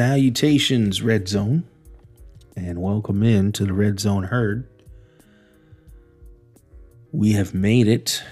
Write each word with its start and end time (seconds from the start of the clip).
Salutations, 0.00 1.02
Red 1.02 1.28
Zone, 1.28 1.64
and 2.56 2.80
welcome 2.80 3.22
in 3.22 3.52
to 3.52 3.66
the 3.66 3.74
Red 3.74 4.00
Zone 4.00 4.22
Herd. 4.22 4.66
We 7.12 7.32
have 7.32 7.52
made 7.52 7.86
it 7.86 8.22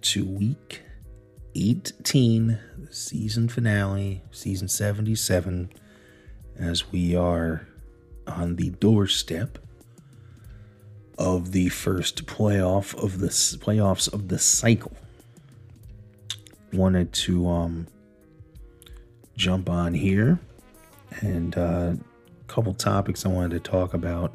to 0.00 0.24
week 0.24 0.80
18, 1.54 2.58
the 2.78 2.94
season 2.94 3.50
finale, 3.50 4.22
season 4.30 4.68
77, 4.68 5.70
as 6.58 6.90
we 6.90 7.14
are 7.14 7.68
on 8.26 8.56
the 8.56 8.70
doorstep 8.70 9.58
of 11.18 11.52
the 11.52 11.68
first 11.68 12.24
playoff 12.24 12.94
of 12.94 13.18
the 13.18 13.28
playoffs 13.28 14.10
of 14.10 14.28
the 14.28 14.38
cycle. 14.38 14.96
Wanted 16.72 17.12
to 17.12 17.50
um, 17.50 17.86
jump 19.36 19.68
on 19.68 19.92
here 19.92 20.40
and 21.20 21.56
uh, 21.56 21.94
a 21.94 22.44
couple 22.46 22.74
topics 22.74 23.24
I 23.24 23.28
wanted 23.28 23.62
to 23.62 23.70
talk 23.70 23.94
about. 23.94 24.34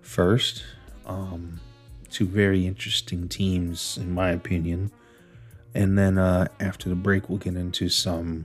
First, 0.00 0.64
um, 1.06 1.60
two 2.10 2.26
very 2.26 2.66
interesting 2.66 3.28
teams, 3.28 3.96
in 3.96 4.12
my 4.12 4.30
opinion. 4.30 4.90
And 5.74 5.98
then 5.98 6.18
uh, 6.18 6.48
after 6.60 6.88
the 6.88 6.94
break, 6.94 7.28
we'll 7.28 7.38
get 7.38 7.56
into 7.56 7.88
some 7.88 8.44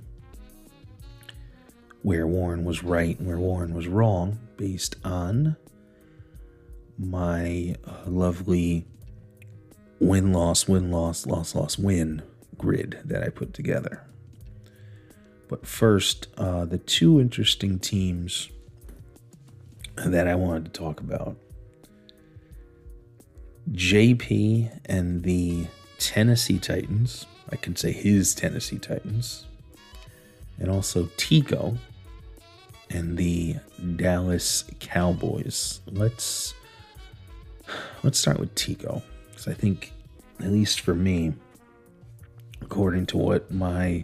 where 2.01 2.25
Warren 2.25 2.63
was 2.63 2.83
right 2.83 3.17
and 3.19 3.27
where 3.27 3.37
Warren 3.37 3.73
was 3.73 3.87
wrong 3.87 4.39
based 4.57 4.95
on 5.03 5.57
my 6.97 7.75
uh, 7.85 8.09
lovely 8.09 8.85
win 9.99 10.33
loss, 10.33 10.67
win 10.67 10.91
loss, 10.91 11.25
loss 11.25 11.55
loss 11.55 11.77
win 11.77 12.21
grid 12.57 12.99
that 13.05 13.23
I 13.23 13.29
put 13.29 13.53
together. 13.53 14.08
But 15.49 15.65
first, 15.65 16.27
uh, 16.37 16.63
the 16.65 16.77
two 16.77 17.19
interesting 17.19 17.79
teams 17.79 18.49
that 19.97 20.27
I 20.27 20.35
wanted 20.35 20.65
to 20.65 20.71
talk 20.71 21.01
about 21.01 21.35
JP 23.71 24.79
and 24.85 25.23
the 25.23 25.67
Tennessee 25.97 26.59
Titans. 26.59 27.25
I 27.51 27.55
can 27.55 27.75
say 27.75 27.91
his 27.91 28.33
Tennessee 28.33 28.77
Titans. 28.77 29.45
And 30.59 30.69
also 30.69 31.09
Tico 31.17 31.77
and 32.91 33.17
the 33.17 33.55
Dallas 33.95 34.65
Cowboys. 34.79 35.81
Let's 35.87 36.53
let's 38.03 38.19
start 38.19 38.39
with 38.39 38.53
Tico 38.55 39.01
because 39.29 39.47
I 39.47 39.53
think, 39.53 39.93
at 40.39 40.51
least 40.51 40.81
for 40.81 40.93
me, 40.93 41.33
according 42.61 43.05
to 43.07 43.17
what 43.17 43.51
my 43.51 44.03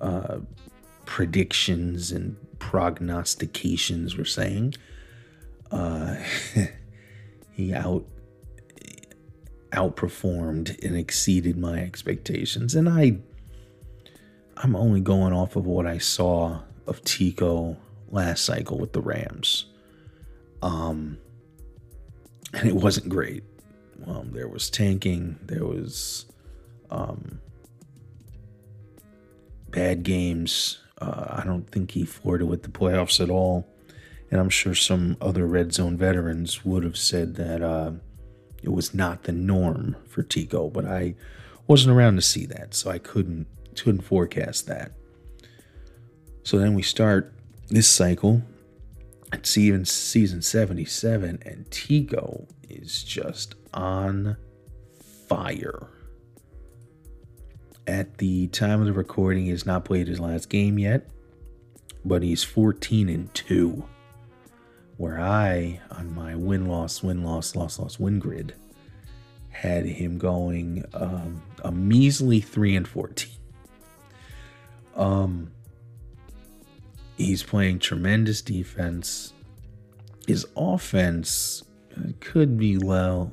uh, 0.00 0.38
predictions 1.04 2.12
and 2.12 2.36
prognostications 2.58 4.16
were 4.16 4.24
saying. 4.24 4.74
Uh, 5.70 6.16
he 7.52 7.74
out 7.74 8.04
outperformed 9.72 10.82
and 10.84 10.96
exceeded 10.96 11.56
my 11.56 11.78
expectations, 11.78 12.74
and 12.74 12.88
I 12.88 13.18
I'm 14.56 14.76
only 14.76 15.00
going 15.00 15.32
off 15.32 15.56
of 15.56 15.66
what 15.66 15.86
I 15.86 15.98
saw 15.98 16.60
of 16.86 17.02
Tico 17.04 17.76
last 18.10 18.44
cycle 18.44 18.78
with 18.78 18.92
the 18.92 19.00
Rams. 19.00 19.66
Um, 20.62 21.18
and 22.52 22.68
it 22.68 22.74
wasn't 22.74 23.08
great. 23.08 23.44
Um, 24.06 24.30
there 24.32 24.48
was 24.48 24.68
tanking. 24.68 25.38
There 25.42 25.64
was 25.64 26.26
um, 26.90 27.40
bad 29.70 30.02
games. 30.02 30.80
Uh, 31.00 31.26
I 31.28 31.44
don't 31.44 31.70
think 31.70 31.92
he 31.92 32.04
flirted 32.04 32.48
with 32.48 32.62
the 32.62 32.68
playoffs 32.68 33.20
at 33.20 33.30
all. 33.30 33.66
And 34.30 34.40
I'm 34.40 34.50
sure 34.50 34.74
some 34.74 35.16
other 35.20 35.46
red 35.46 35.72
zone 35.72 35.96
veterans 35.96 36.64
would 36.64 36.84
have 36.84 36.96
said 36.96 37.34
that 37.36 37.62
uh, 37.62 37.92
it 38.62 38.68
was 38.70 38.94
not 38.94 39.24
the 39.24 39.32
norm 39.32 39.96
for 40.08 40.22
Tico, 40.22 40.68
but 40.68 40.84
I 40.84 41.14
wasn't 41.66 41.96
around 41.96 42.16
to 42.16 42.22
see 42.22 42.46
that, 42.46 42.74
so 42.74 42.90
I 42.90 42.98
couldn't 42.98 43.46
couldn't 43.76 44.02
forecast 44.02 44.66
that. 44.66 44.92
So 46.42 46.58
then 46.58 46.74
we 46.74 46.82
start 46.82 47.32
this 47.68 47.88
cycle. 47.88 48.42
It's 49.32 49.56
even 49.56 49.84
season 49.84 50.42
77, 50.42 51.40
and 51.46 51.70
Tico 51.70 52.46
is 52.68 53.04
just 53.04 53.54
on 53.72 54.36
fire 55.28 55.88
at 57.86 58.18
the 58.18 58.46
time 58.48 58.80
of 58.80 58.86
the 58.86 58.92
recording, 58.92 59.44
he 59.44 59.50
has 59.50 59.66
not 59.66 59.84
played 59.84 60.08
his 60.08 60.20
last 60.20 60.48
game 60.48 60.78
yet, 60.78 61.08
but 62.04 62.22
he's 62.22 62.44
14 62.44 63.08
and 63.08 63.32
2. 63.34 63.84
Where 64.96 65.18
I, 65.18 65.80
on 65.90 66.14
my 66.14 66.34
win 66.34 66.66
loss, 66.66 67.02
win 67.02 67.24
loss, 67.24 67.56
loss 67.56 67.78
loss 67.78 67.98
win 67.98 68.18
grid, 68.18 68.54
had 69.48 69.86
him 69.86 70.18
going 70.18 70.84
um, 70.92 71.42
a 71.64 71.72
measly 71.72 72.40
3 72.40 72.76
and 72.76 72.88
14. 72.88 73.30
Um, 74.96 75.50
he's 77.16 77.42
playing 77.42 77.78
tremendous 77.78 78.42
defense. 78.42 79.32
His 80.26 80.46
offense 80.54 81.62
could 82.20 82.58
be 82.58 82.76
well, 82.76 83.32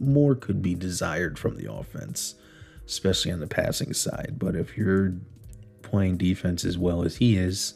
more 0.00 0.34
could 0.34 0.62
be 0.62 0.74
desired 0.74 1.38
from 1.38 1.56
the 1.56 1.70
offense 1.70 2.34
especially 2.88 3.30
on 3.30 3.40
the 3.40 3.46
passing 3.46 3.92
side. 3.92 4.36
But 4.38 4.56
if 4.56 4.76
you're 4.76 5.12
playing 5.82 6.16
defense 6.16 6.64
as 6.64 6.78
well 6.78 7.04
as 7.04 7.16
he 7.16 7.36
is, 7.36 7.74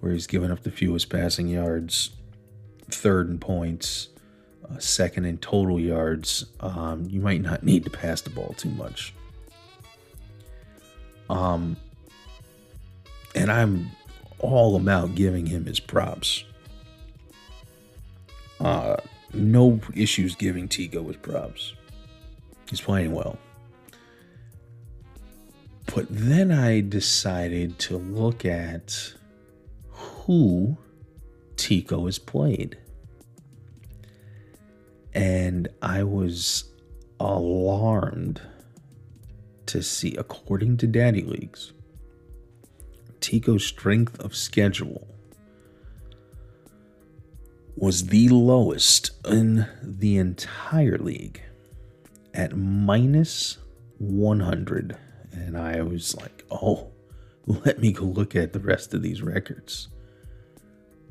where 0.00 0.12
he's 0.12 0.26
given 0.26 0.50
up 0.50 0.62
the 0.62 0.70
fewest 0.70 1.08
passing 1.08 1.48
yards, 1.48 2.10
third 2.90 3.28
in 3.30 3.38
points, 3.38 4.08
uh, 4.68 4.78
second 4.78 5.24
in 5.24 5.38
total 5.38 5.78
yards, 5.78 6.46
um, 6.60 7.06
you 7.08 7.20
might 7.20 7.40
not 7.40 7.62
need 7.62 7.84
to 7.84 7.90
pass 7.90 8.20
the 8.20 8.30
ball 8.30 8.54
too 8.56 8.70
much. 8.70 9.14
Um, 11.30 11.76
and 13.34 13.52
I'm 13.52 13.90
all 14.40 14.76
about 14.76 15.14
giving 15.14 15.46
him 15.46 15.64
his 15.64 15.78
props. 15.78 16.44
Uh, 18.60 18.96
no 19.32 19.80
issues 19.94 20.34
giving 20.34 20.68
Tico 20.68 21.06
his 21.06 21.16
props. 21.16 21.74
He's 22.68 22.80
playing 22.80 23.12
well. 23.12 23.38
But 25.94 26.06
then 26.10 26.52
I 26.52 26.80
decided 26.80 27.78
to 27.80 27.96
look 27.96 28.44
at 28.44 29.14
who 29.88 30.76
Tico 31.56 32.06
has 32.06 32.18
played. 32.18 32.76
And 35.14 35.68
I 35.82 36.04
was 36.04 36.64
alarmed 37.18 38.40
to 39.66 39.82
see, 39.82 40.14
according 40.16 40.76
to 40.78 40.86
Daddy 40.86 41.22
Leagues, 41.22 41.72
Tico's 43.20 43.66
strength 43.66 44.20
of 44.20 44.36
schedule 44.36 45.08
was 47.76 48.06
the 48.06 48.28
lowest 48.28 49.10
in 49.26 49.66
the 49.82 50.16
entire 50.18 50.98
league 50.98 51.42
at 52.34 52.56
minus 52.56 53.58
100 53.98 54.96
and 55.32 55.56
I 55.56 55.82
was 55.82 56.16
like, 56.16 56.44
oh, 56.50 56.90
let 57.46 57.78
me 57.78 57.92
go 57.92 58.04
look 58.04 58.36
at 58.36 58.52
the 58.52 58.60
rest 58.60 58.94
of 58.94 59.02
these 59.02 59.22
records. 59.22 59.88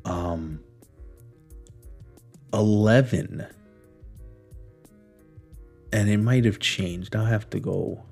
Um, 0.06 0.60
11. 2.54 3.46
And 5.94 6.10
it 6.10 6.18
might 6.18 6.46
have 6.46 6.60
changed. 6.60 7.16
I'll 7.16 7.26
have 7.26 7.50
to 7.52 7.60
go. 7.60 8.04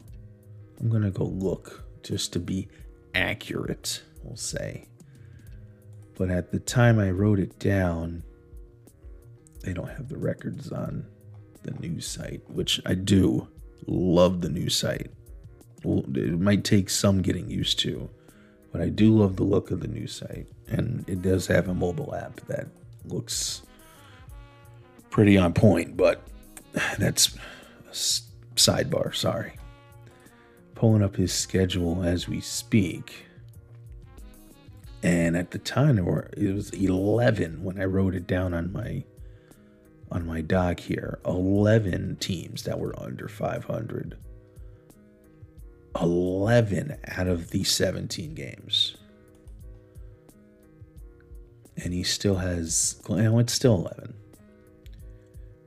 I'm 0.79 0.89
going 0.89 1.03
to 1.03 1.11
go 1.11 1.25
look 1.25 1.85
just 2.03 2.33
to 2.33 2.39
be 2.39 2.67
accurate, 3.13 4.01
we'll 4.23 4.35
say. 4.35 4.87
But 6.17 6.29
at 6.29 6.51
the 6.51 6.59
time 6.59 6.99
I 6.99 7.11
wrote 7.11 7.39
it 7.39 7.59
down, 7.59 8.23
they 9.63 9.73
don't 9.73 9.89
have 9.89 10.07
the 10.07 10.17
records 10.17 10.71
on 10.71 11.05
the 11.63 11.71
news 11.71 12.07
site, 12.07 12.41
which 12.49 12.79
I 12.85 12.93
do 12.93 13.47
love 13.87 14.41
the 14.41 14.49
news 14.49 14.75
site 14.75 15.11
it 15.85 16.39
might 16.39 16.63
take 16.63 16.89
some 16.89 17.21
getting 17.21 17.49
used 17.49 17.79
to, 17.79 18.09
but 18.71 18.81
I 18.81 18.89
do 18.89 19.17
love 19.17 19.35
the 19.35 19.43
look 19.43 19.71
of 19.71 19.79
the 19.79 19.87
new 19.87 20.07
site, 20.07 20.47
and 20.67 21.05
it 21.07 21.21
does 21.21 21.47
have 21.47 21.67
a 21.67 21.73
mobile 21.73 22.13
app 22.15 22.41
that 22.47 22.67
looks 23.05 23.61
pretty 25.09 25.37
on 25.37 25.53
point. 25.53 25.95
But 25.95 26.21
that's 26.97 27.37
sidebar. 28.55 29.15
Sorry. 29.15 29.53
Pulling 30.73 31.03
up 31.03 31.15
his 31.15 31.33
schedule 31.33 32.03
as 32.03 32.27
we 32.27 32.41
speak. 32.41 33.25
And 35.03 35.37
at 35.37 35.51
the 35.51 35.59
time, 35.59 35.97
it 35.97 36.53
was 36.53 36.71
11 36.71 37.63
when 37.63 37.79
I 37.79 37.85
wrote 37.85 38.15
it 38.15 38.27
down 38.27 38.53
on 38.53 38.73
my 38.73 39.03
on 40.11 40.25
my 40.25 40.41
doc 40.41 40.79
here. 40.79 41.19
11 41.25 42.17
teams 42.17 42.63
that 42.63 42.79
were 42.79 42.97
under 42.99 43.27
500. 43.27 44.17
11 46.01 46.97
out 47.07 47.27
of 47.27 47.49
the 47.51 47.63
17 47.63 48.33
games. 48.33 48.97
and 51.77 51.93
he 51.93 52.03
still 52.03 52.35
has. 52.35 53.01
Well, 53.07 53.39
it's 53.39 53.53
still 53.53 53.75
eleven. 53.75 54.13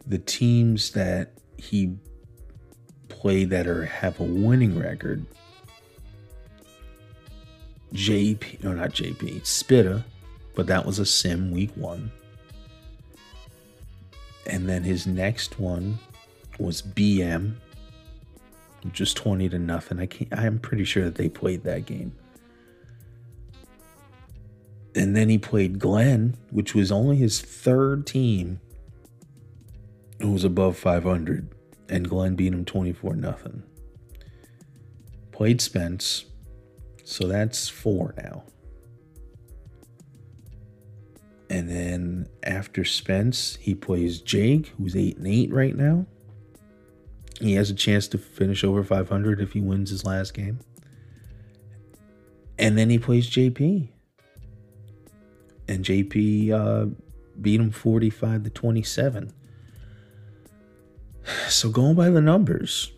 The 0.06 0.18
teams 0.18 0.92
that 0.92 1.32
he 1.58 1.96
played 3.08 3.50
that 3.50 3.66
are 3.66 3.84
have 3.84 4.18
a 4.20 4.24
winning 4.24 4.78
record. 4.78 5.24
JP, 7.94 8.62
no, 8.62 8.74
not 8.74 8.90
JP, 8.90 9.40
Spitta, 9.42 10.04
but 10.54 10.66
that 10.66 10.84
was 10.84 10.98
a 10.98 11.06
sim 11.06 11.50
week 11.50 11.70
one. 11.74 12.10
And 14.46 14.68
then 14.68 14.82
his 14.82 15.06
next 15.06 15.58
one 15.58 15.98
was 16.58 16.82
BM, 16.82 17.54
was 18.84 19.14
20 19.14 19.48
to 19.50 19.58
nothing. 19.58 19.98
I 19.98 20.06
can't 20.06 20.32
I'm 20.32 20.58
pretty 20.58 20.84
sure 20.84 21.04
that 21.04 21.16
they 21.16 21.28
played 21.28 21.64
that 21.64 21.86
game. 21.86 22.12
And 24.94 25.16
then 25.16 25.28
he 25.28 25.38
played 25.38 25.78
Glenn, 25.78 26.36
which 26.50 26.74
was 26.74 26.90
only 26.90 27.16
his 27.16 27.40
third 27.40 28.06
team 28.06 28.60
who 30.20 30.32
was 30.32 30.44
above 30.44 30.76
500. 30.76 31.54
And 31.88 32.08
Glenn 32.08 32.34
beat 32.34 32.52
him 32.52 32.64
24 32.64 33.14
nothing. 33.16 33.62
Played 35.32 35.60
Spence. 35.60 36.24
So 37.04 37.26
that's 37.26 37.68
four 37.68 38.14
now. 38.16 38.44
And 41.50 41.70
then 41.70 42.28
after 42.42 42.84
Spence, 42.84 43.56
he 43.56 43.74
plays 43.74 44.20
Jake, 44.20 44.74
who's 44.76 44.94
eight 44.94 45.16
and 45.16 45.26
eight 45.26 45.52
right 45.52 45.74
now. 45.74 46.06
He 47.40 47.54
has 47.54 47.70
a 47.70 47.74
chance 47.74 48.08
to 48.08 48.18
finish 48.18 48.64
over 48.64 48.82
500 48.82 49.40
if 49.40 49.52
he 49.52 49.60
wins 49.60 49.90
his 49.90 50.04
last 50.04 50.34
game. 50.34 50.58
And 52.58 52.76
then 52.76 52.90
he 52.90 52.98
plays 52.98 53.30
JP. 53.30 53.88
And 55.68 55.84
JP 55.84 56.50
uh, 56.50 56.86
beat 57.40 57.60
him 57.60 57.70
45 57.70 58.44
to 58.44 58.50
27. 58.50 59.32
So 61.48 61.68
going 61.68 61.94
by 61.94 62.10
the 62.10 62.20
numbers, 62.20 62.90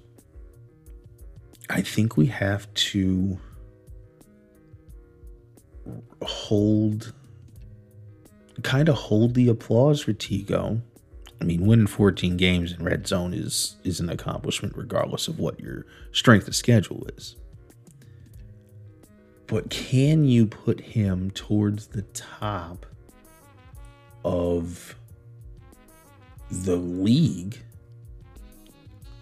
I 1.69 1.83
think 1.83 2.17
we 2.17 2.27
have 2.27 2.73
to 2.75 3.39
hold 6.23 7.13
kind 8.63 8.89
of 8.89 8.95
hold 8.95 9.35
the 9.35 9.49
applause 9.49 10.03
for 10.03 10.13
Tico 10.13 10.83
I 11.41 11.45
mean, 11.45 11.67
winning 11.67 11.87
14 11.87 12.37
games 12.37 12.73
in 12.73 12.85
red 12.85 13.07
zone 13.07 13.33
is 13.33 13.77
is 13.83 14.01
an 14.01 14.11
accomplishment 14.11 14.77
regardless 14.77 15.27
of 15.29 15.39
what 15.39 15.59
your 15.61 15.87
strength 16.13 16.47
of 16.49 16.55
schedule 16.55 17.07
is. 17.17 17.37
But 19.47 19.71
can 19.71 20.25
you 20.25 20.47
put 20.47 20.81
him 20.81 21.31
towards 21.33 21.89
the 21.89 22.03
top 22.03 22.87
of 24.25 24.95
the 26.51 26.77
league 26.77 27.59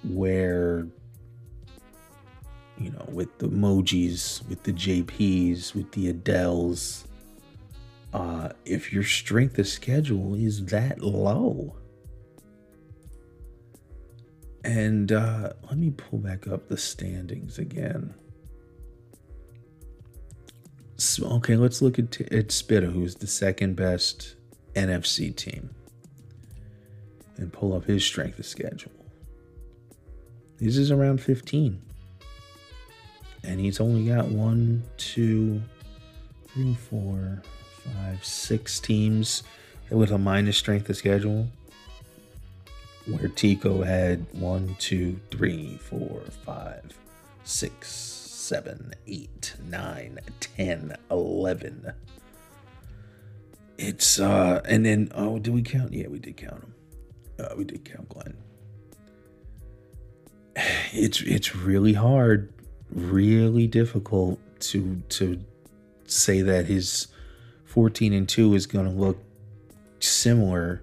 where 0.02 0.86
you 2.80 2.90
know, 2.90 3.04
with 3.08 3.38
the 3.38 3.48
emojis, 3.48 4.46
with 4.48 4.62
the 4.62 4.72
JPs, 4.72 5.74
with 5.74 5.90
the 5.92 6.12
Adeles, 6.12 7.04
uh, 8.12 8.50
if 8.64 8.92
your 8.92 9.02
strength 9.02 9.58
of 9.58 9.66
schedule 9.66 10.34
is 10.34 10.64
that 10.66 11.00
low, 11.00 11.74
and 14.68 15.12
uh, 15.12 15.54
let 15.62 15.78
me 15.78 15.90
pull 15.90 16.18
back 16.18 16.46
up 16.46 16.68
the 16.68 16.76
standings 16.76 17.58
again. 17.58 18.12
So, 20.98 21.26
okay, 21.36 21.56
let's 21.56 21.80
look 21.80 21.98
at, 21.98 22.20
at 22.20 22.48
Spitta, 22.48 22.92
who's 22.92 23.14
the 23.14 23.26
second 23.26 23.76
best 23.76 24.36
NFC 24.74 25.34
team, 25.34 25.70
and 27.38 27.50
pull 27.50 27.72
up 27.72 27.86
his 27.86 28.04
strength 28.04 28.38
of 28.38 28.44
schedule. 28.44 28.92
This 30.58 30.76
is 30.76 30.90
around 30.90 31.22
15. 31.22 31.80
And 33.44 33.60
he's 33.60 33.80
only 33.80 34.06
got 34.06 34.26
one, 34.26 34.82
two, 34.98 35.62
three, 36.48 36.74
four, 36.74 37.40
five, 37.84 38.22
six 38.22 38.80
teams 38.80 39.44
with 39.88 40.10
a 40.10 40.18
minus 40.18 40.58
strength 40.58 40.90
of 40.90 40.96
schedule 40.98 41.48
where 43.08 43.28
Tico 43.28 43.82
had 43.82 44.26
one, 44.32 44.76
two, 44.78 45.18
three, 45.30 45.78
four, 45.78 46.20
five, 46.44 46.84
six, 47.44 47.88
seven, 47.88 48.92
eight, 49.06 49.54
nine, 49.68 50.18
ten, 50.40 50.94
eleven. 51.10 51.92
It's 53.78 54.18
uh, 54.18 54.60
and 54.64 54.84
then 54.84 55.10
oh, 55.14 55.38
did 55.38 55.54
we 55.54 55.62
count? 55.62 55.92
Yeah, 55.92 56.08
we 56.08 56.18
did 56.18 56.36
count 56.36 56.60
them. 56.60 56.74
Uh, 57.38 57.54
we 57.56 57.64
did 57.64 57.84
count 57.84 58.08
Glenn. 58.08 58.36
It's 60.92 61.20
it's 61.22 61.54
really 61.54 61.92
hard, 61.92 62.52
really 62.90 63.66
difficult 63.66 64.40
to 64.60 65.02
to 65.10 65.40
say 66.06 66.40
that 66.42 66.66
his 66.66 67.08
fourteen 67.64 68.12
and 68.12 68.28
two 68.28 68.54
is 68.54 68.66
going 68.66 68.86
to 68.86 68.92
look 68.92 69.18
similar 70.00 70.82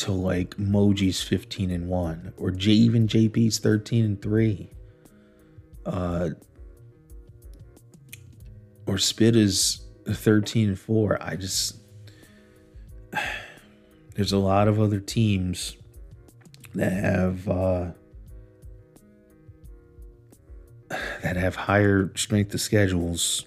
to 0.00 0.12
like 0.12 0.56
Moji's 0.56 1.22
15 1.22 1.70
and 1.70 1.86
1 1.86 2.32
or 2.38 2.50
J, 2.50 2.72
even 2.72 3.06
JP's 3.06 3.58
13 3.58 4.04
and 4.04 4.22
3. 4.22 4.70
Uh 5.84 6.30
or 8.86 8.96
Spit 8.96 9.36
is 9.36 9.82
13 10.06 10.68
and 10.68 10.80
4. 10.80 11.18
I 11.20 11.36
just 11.36 11.76
there's 14.14 14.32
a 14.32 14.38
lot 14.38 14.68
of 14.68 14.80
other 14.80 15.00
teams 15.00 15.76
that 16.74 16.92
have 16.92 17.46
uh 17.46 17.90
that 21.22 21.36
have 21.36 21.56
higher 21.56 22.10
strength 22.16 22.54
of 22.54 22.60
schedules 22.62 23.44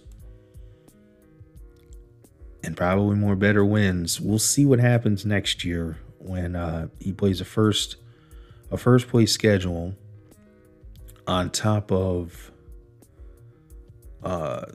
and 2.64 2.78
probably 2.78 3.16
more 3.16 3.36
better 3.36 3.66
wins. 3.66 4.22
We'll 4.22 4.38
see 4.38 4.68
what 4.68 4.80
happens 4.80 5.26
next 5.26 5.66
year 5.66 5.98
when 6.24 6.56
uh, 6.56 6.88
he 7.00 7.12
plays 7.12 7.42
a 7.42 7.46
first 7.46 7.98
a 8.72 8.78
first 8.78 9.08
place 9.08 9.32
schedule 9.32 9.94
on 11.28 11.50
top 11.50 11.92
of 11.92 12.52
uh 14.24 14.66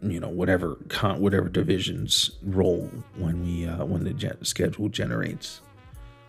you 0.00 0.18
know 0.18 0.28
whatever 0.28 0.76
con- 0.88 1.20
whatever 1.20 1.48
divisions 1.48 2.32
roll 2.42 2.90
when 3.16 3.44
we 3.44 3.66
uh, 3.66 3.84
when 3.84 4.02
the 4.04 4.36
schedule 4.42 4.88
generates. 4.88 5.60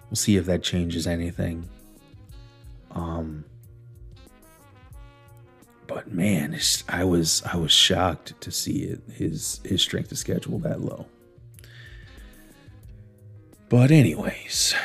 We'll 0.10 0.18
see 0.18 0.38
if 0.38 0.46
that 0.46 0.62
changes 0.62 1.08
anything. 1.08 1.68
Um 2.92 3.46
but 5.88 6.12
man 6.12 6.58
i 6.90 7.04
was 7.04 7.44
i 7.52 7.58
was 7.58 7.72
shocked 7.72 8.40
to 8.42 8.52
see 8.52 8.84
it 8.84 9.02
his 9.12 9.60
his 9.66 9.82
strength 9.82 10.12
of 10.12 10.18
schedule 10.18 10.58
that 10.60 10.82
low 10.82 11.06
but, 13.74 13.90
anyways, 13.90 14.76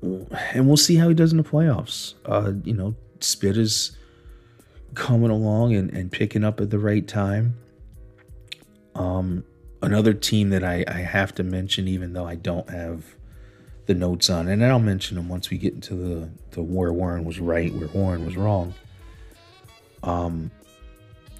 and 0.00 0.68
we'll 0.68 0.76
see 0.76 0.94
how 0.94 1.08
he 1.08 1.14
does 1.14 1.32
in 1.32 1.38
the 1.38 1.42
playoffs. 1.42 2.14
Uh, 2.24 2.52
you 2.62 2.72
know, 2.72 2.94
Spit 3.18 3.58
is 3.58 3.98
coming 4.94 5.32
along 5.32 5.74
and, 5.74 5.90
and 5.90 6.12
picking 6.12 6.44
up 6.44 6.60
at 6.60 6.70
the 6.70 6.78
right 6.78 7.08
time. 7.08 7.56
Um, 8.94 9.42
another 9.82 10.14
team 10.14 10.50
that 10.50 10.62
I, 10.62 10.84
I 10.86 10.98
have 10.98 11.34
to 11.34 11.42
mention, 11.42 11.88
even 11.88 12.12
though 12.12 12.26
I 12.26 12.36
don't 12.36 12.70
have 12.70 13.16
the 13.86 13.94
notes 13.94 14.30
on, 14.30 14.46
and 14.46 14.64
I'll 14.64 14.78
mention 14.78 15.16
them 15.16 15.28
once 15.28 15.50
we 15.50 15.58
get 15.58 15.74
into 15.74 15.96
the, 15.96 16.30
the 16.52 16.62
where 16.62 16.92
Warren 16.92 17.24
was 17.24 17.40
right, 17.40 17.74
where 17.74 17.88
Warren 17.88 18.24
was 18.24 18.36
wrong. 18.36 18.74
Um, 20.04 20.52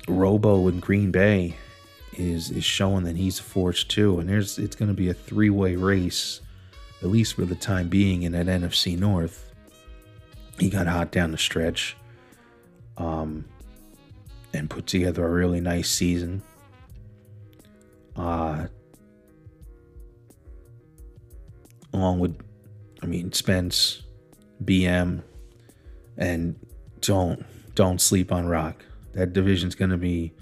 Robo 0.09 0.67
in 0.67 0.81
Green 0.81 1.13
Bay 1.13 1.55
is 2.21 2.51
is 2.51 2.65
showing 2.65 3.05
that 3.05 3.17
he's 3.17 3.41
a 3.41 3.43
force 3.43 3.83
too, 3.85 4.19
and 4.21 4.29
there's 4.29 4.59
it's 4.59 4.77
going 4.77 4.91
to 4.91 4.95
be 4.95 5.09
a 5.09 5.15
three 5.15 5.51
way 5.51 5.77
race, 5.77 6.41
at 7.03 7.09
least 7.09 7.35
for 7.35 7.45
the 7.45 7.55
time 7.55 7.89
being, 7.89 8.23
in 8.23 8.33
that 8.33 8.47
NFC 8.47 8.99
North. 8.99 9.53
He 10.59 10.69
got 10.69 10.87
hot 10.87 11.11
down 11.11 11.33
the 11.33 11.39
stretch, 11.39 11.97
um, 12.99 13.45
and 14.53 14.69
put 14.69 14.87
together 14.87 15.27
a 15.27 15.31
really 15.31 15.61
nice 15.61 15.91
season. 15.91 16.43
Uh, 18.17 18.67
along 21.95 22.19
with, 22.19 22.39
I 23.03 23.07
mean, 23.07 23.33
Spence, 23.33 24.03
BM, 24.63 25.23
and 26.19 26.55
don't 27.01 27.45
don't 27.75 28.01
sleep 28.01 28.31
on 28.31 28.47
Rock. 28.47 28.85
That 29.15 29.33
division's 29.33 29.75
going 29.75 29.91
to 29.91 29.97
be 29.97 30.33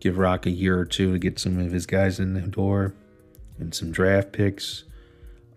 give 0.00 0.18
Rock 0.18 0.46
a 0.46 0.50
year 0.50 0.78
or 0.78 0.84
two 0.84 1.12
to 1.12 1.18
get 1.18 1.38
some 1.38 1.58
of 1.58 1.70
his 1.70 1.86
guys 1.86 2.18
in 2.18 2.34
the 2.34 2.40
door 2.40 2.94
and 3.58 3.74
some 3.74 3.92
draft 3.92 4.32
picks. 4.32 4.84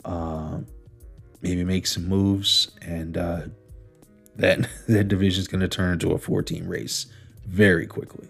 Uh, 0.06 0.60
maybe 1.42 1.64
make 1.64 1.88
some 1.88 2.08
moves, 2.08 2.72
and 2.82 3.18
uh, 3.18 3.42
that 4.36 4.68
that 4.88 5.08
division 5.08 5.42
is 5.42 5.48
going 5.48 5.62
to 5.62 5.68
turn 5.68 5.94
into 5.94 6.12
a 6.12 6.18
14 6.18 6.68
race 6.68 7.08
very 7.46 7.88
quickly. 7.88 8.28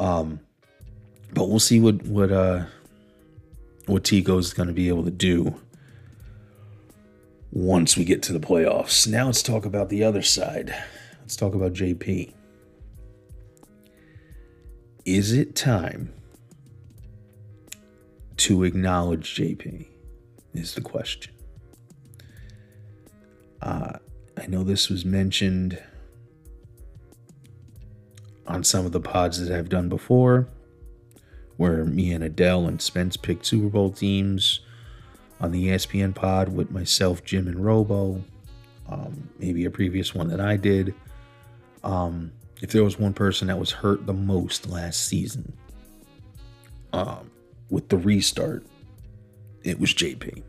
Um, 0.00 0.40
but 1.32 1.48
we'll 1.48 1.60
see 1.60 1.80
what 1.80 2.02
what 2.04 2.32
uh 2.32 2.64
what 3.86 4.04
Tico's 4.04 4.46
is 4.46 4.54
going 4.54 4.68
to 4.68 4.72
be 4.74 4.88
able 4.88 5.04
to 5.04 5.10
do 5.10 5.54
once 7.52 7.96
we 7.96 8.04
get 8.04 8.22
to 8.24 8.32
the 8.32 8.40
playoffs. 8.40 9.06
Now 9.06 9.26
let's 9.26 9.42
talk 9.42 9.64
about 9.64 9.88
the 9.88 10.02
other 10.02 10.22
side. 10.22 10.74
Let's 11.20 11.36
talk 11.36 11.54
about 11.54 11.74
JP. 11.74 12.32
Is 15.04 15.32
it 15.32 15.54
time 15.54 16.12
to 18.38 18.64
acknowledge 18.64 19.34
JP? 19.34 19.86
Is 20.54 20.74
the 20.74 20.80
question. 20.80 21.32
Uh, 23.60 23.98
I 24.36 24.46
know 24.46 24.62
this 24.62 24.88
was 24.88 25.04
mentioned 25.04 25.82
on 28.46 28.64
some 28.64 28.86
of 28.86 28.92
the 28.92 29.00
pods 29.00 29.44
that 29.46 29.56
I've 29.56 29.68
done 29.68 29.88
before, 29.88 30.48
where 31.56 31.84
me 31.84 32.12
and 32.12 32.24
Adele 32.24 32.66
and 32.66 32.80
Spence 32.80 33.16
picked 33.16 33.46
Super 33.46 33.68
Bowl 33.68 33.90
teams 33.90 34.60
on 35.40 35.50
the 35.52 35.68
ESPN 35.68 36.14
pod 36.14 36.48
with 36.50 36.70
myself, 36.70 37.24
Jim, 37.24 37.46
and 37.46 37.64
Robo. 37.64 38.22
Um, 38.88 39.28
maybe 39.38 39.64
a 39.64 39.70
previous 39.70 40.14
one 40.14 40.28
that 40.28 40.40
I 40.40 40.56
did. 40.56 40.94
Um, 41.82 42.32
if 42.62 42.70
there 42.72 42.84
was 42.84 42.98
one 42.98 43.14
person 43.14 43.48
that 43.48 43.58
was 43.58 43.70
hurt 43.70 44.06
the 44.06 44.12
most 44.12 44.68
last 44.68 45.06
season 45.06 45.52
um, 46.92 47.30
with 47.70 47.88
the 47.88 47.96
restart, 47.96 48.64
it 49.62 49.80
was 49.80 49.92
JP. 49.94 50.42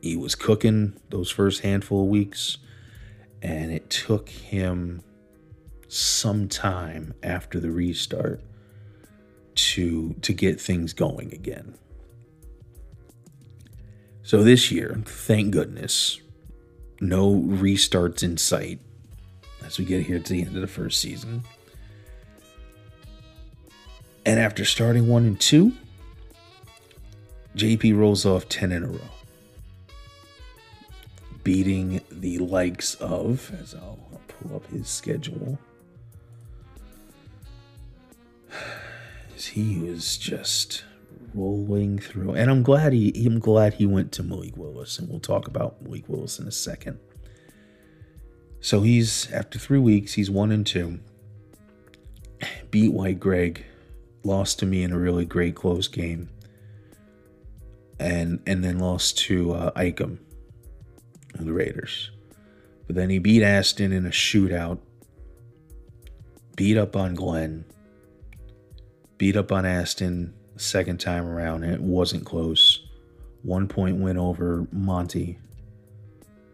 He 0.00 0.16
was 0.16 0.34
cooking 0.34 0.94
those 1.10 1.30
first 1.30 1.60
handful 1.60 2.02
of 2.02 2.08
weeks, 2.08 2.58
and 3.40 3.70
it 3.70 3.90
took 3.90 4.28
him 4.28 5.02
some 5.88 6.48
time 6.48 7.14
after 7.22 7.60
the 7.60 7.70
restart 7.70 8.40
to 9.54 10.14
to 10.22 10.32
get 10.32 10.60
things 10.60 10.92
going 10.92 11.32
again. 11.34 11.74
So 14.22 14.42
this 14.42 14.72
year, 14.72 15.02
thank 15.04 15.52
goodness, 15.52 16.20
no 17.00 17.34
restarts 17.34 18.22
in 18.22 18.38
sight 18.38 18.80
as 19.72 19.78
we 19.78 19.86
get 19.86 20.04
here 20.04 20.18
to 20.18 20.32
the 20.32 20.42
end 20.42 20.54
of 20.54 20.60
the 20.60 20.66
first 20.66 21.00
season. 21.00 21.42
And 24.26 24.38
after 24.38 24.64
starting 24.64 25.08
one 25.08 25.24
and 25.24 25.40
two, 25.40 25.72
JP 27.56 27.96
rolls 27.96 28.26
off 28.26 28.48
10 28.48 28.70
in 28.70 28.84
a 28.84 28.86
row, 28.86 28.98
beating 31.42 32.02
the 32.10 32.38
likes 32.38 32.94
of, 32.96 33.50
as 33.60 33.74
I'll, 33.74 33.98
I'll 34.12 34.20
pull 34.28 34.56
up 34.56 34.66
his 34.66 34.88
schedule, 34.88 35.58
he 39.36 39.78
was 39.78 40.16
just 40.16 40.84
rolling 41.34 41.98
through. 41.98 42.32
And 42.32 42.50
I'm 42.50 42.62
glad 42.62 42.92
he 42.92 43.26
I'm 43.26 43.38
glad 43.38 43.74
he 43.74 43.86
went 43.86 44.12
to 44.12 44.22
Malik 44.22 44.56
Willis, 44.56 44.98
and 44.98 45.08
we'll 45.10 45.20
talk 45.20 45.46
about 45.46 45.82
Malik 45.82 46.08
Willis 46.08 46.38
in 46.38 46.46
a 46.46 46.52
second. 46.52 46.98
So 48.62 48.82
he's 48.82 49.30
after 49.32 49.58
three 49.58 49.80
weeks, 49.80 50.14
he's 50.14 50.30
one 50.30 50.52
and 50.52 50.64
two. 50.64 51.00
Beat 52.70 52.92
White 52.92 53.18
Greg, 53.18 53.66
lost 54.22 54.60
to 54.60 54.66
me 54.66 54.84
in 54.84 54.92
a 54.92 54.98
really 54.98 55.24
great 55.24 55.56
close 55.56 55.88
game, 55.88 56.30
and 57.98 58.40
and 58.46 58.62
then 58.62 58.78
lost 58.78 59.18
to 59.18 59.52
uh, 59.52 59.72
Icum, 59.74 60.20
the 61.34 61.52
Raiders. 61.52 62.12
But 62.86 62.94
then 62.94 63.10
he 63.10 63.18
beat 63.18 63.42
Aston 63.42 63.92
in 63.92 64.06
a 64.06 64.10
shootout. 64.10 64.78
Beat 66.54 66.76
up 66.76 66.94
on 66.94 67.16
Glenn. 67.16 67.64
Beat 69.18 69.36
up 69.36 69.50
on 69.50 69.66
Aston 69.66 70.34
second 70.56 71.00
time 71.00 71.26
around, 71.26 71.64
and 71.64 71.74
it 71.74 71.80
wasn't 71.80 72.24
close. 72.24 72.86
One 73.42 73.66
point 73.66 73.96
win 73.96 74.16
over 74.16 74.68
Monty. 74.70 75.40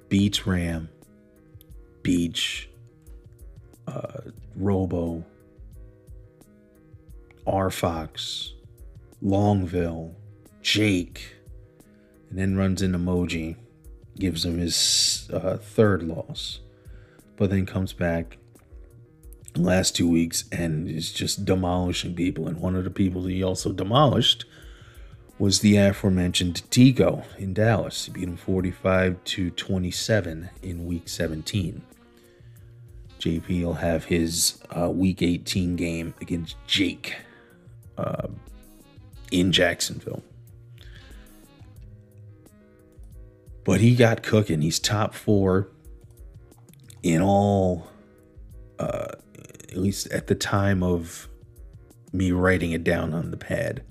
Beats 0.09 0.47
Ram. 0.47 0.89
Beach. 2.03 2.69
Uh, 3.87 4.21
Robo. 4.57 5.25
R 7.47 7.71
Fox. 7.71 8.53
Longville. 9.23 10.15
Jake. 10.63 11.37
And 12.31 12.39
then 12.39 12.57
runs 12.57 12.83
into 12.83 12.99
emoji, 12.99 13.57
Gives 14.19 14.45
him 14.45 14.59
his 14.59 15.31
uh, 15.33 15.57
third 15.57 16.03
loss. 16.03 16.61
But 17.37 17.51
then 17.51 17.67
comes 17.67 17.93
back 17.93 18.37
last 19.57 19.97
two 19.97 20.09
weeks 20.09 20.45
and 20.53 20.89
is 20.89 21.13
just 21.13 21.45
demolishing 21.45 22.15
people. 22.15 22.49
And 22.49 22.61
one 22.61 22.77
of 22.77 22.85
the 22.85 22.91
people 22.91 23.25
he 23.25 23.43
also 23.43 23.73
demolished 23.73 24.45
was 25.39 25.61
the 25.61 25.77
aforementioned 25.77 26.69
Tico 26.71 27.23
in 27.39 27.55
Dallas. 27.55 28.07
He 28.07 28.13
beat 28.13 28.25
him 28.25 28.37
45 28.37 29.23
to 29.25 29.51
27 29.51 30.51
in 30.63 30.87
week 30.87 31.09
17. 31.09 31.83
JP 33.21 33.65
will 33.65 33.75
have 33.75 34.05
his 34.05 34.59
uh, 34.71 34.91
week 34.91 35.23
18 35.23 35.77
game 35.77 36.15
against 36.21 36.57
Jake 36.67 37.17
uh, 37.97 38.29
in 39.31 39.53
Jacksonville. 39.53 40.23
But 43.65 43.81
he 43.81 43.95
got 43.95 44.23
cooking. 44.23 44.63
He's 44.63 44.79
top 44.79 45.15
four 45.15 45.69
in 47.03 47.21
all 47.21 47.89
uh, 48.79 49.09
at 49.71 49.77
least 49.77 50.11
at 50.11 50.27
the 50.27 50.35
time 50.35 50.83
of 50.83 51.29
me 52.13 52.33
writing 52.33 52.73
it 52.73 52.85
down 52.85 53.13
on 53.13 53.31
the 53.31 53.37
pad. 53.37 53.83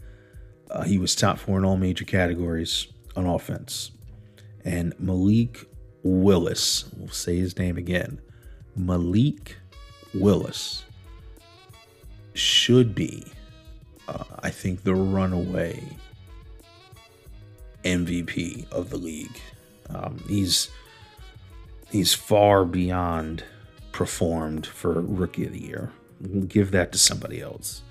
Uh, 0.70 0.84
he 0.84 0.98
was 0.98 1.16
top 1.16 1.40
four 1.40 1.58
in 1.58 1.66
all 1.66 1.78
major 1.78 2.06
categories 2.06 2.88
on 3.16 3.26
offense. 3.26 3.92
And 4.64 4.94
Malik 5.00 5.66
Willis, 6.04 6.86
we'll 6.98 7.10
say 7.10 7.38
his 7.38 7.58
name 7.58 7.78
again. 7.78 8.20
Malik 8.76 9.56
Willis 10.14 10.84
should 12.34 12.94
be, 12.94 13.26
uh, 14.08 14.24
I 14.42 14.50
think, 14.50 14.84
the 14.84 14.96
runaway 14.96 15.82
MVP 17.84 18.70
of 18.72 18.90
the 18.90 18.98
league. 18.98 19.40
Um, 19.90 20.22
he's 20.28 20.70
he's 21.90 22.14
far 22.14 22.66
beyond 22.66 23.44
performed 23.92 24.66
for 24.68 25.02
Rookie 25.02 25.46
of 25.46 25.54
the 25.54 25.64
Year. 25.64 25.92
give 26.48 26.72
that 26.72 26.92
to 26.92 26.98
somebody 26.98 27.42
else. 27.42 27.82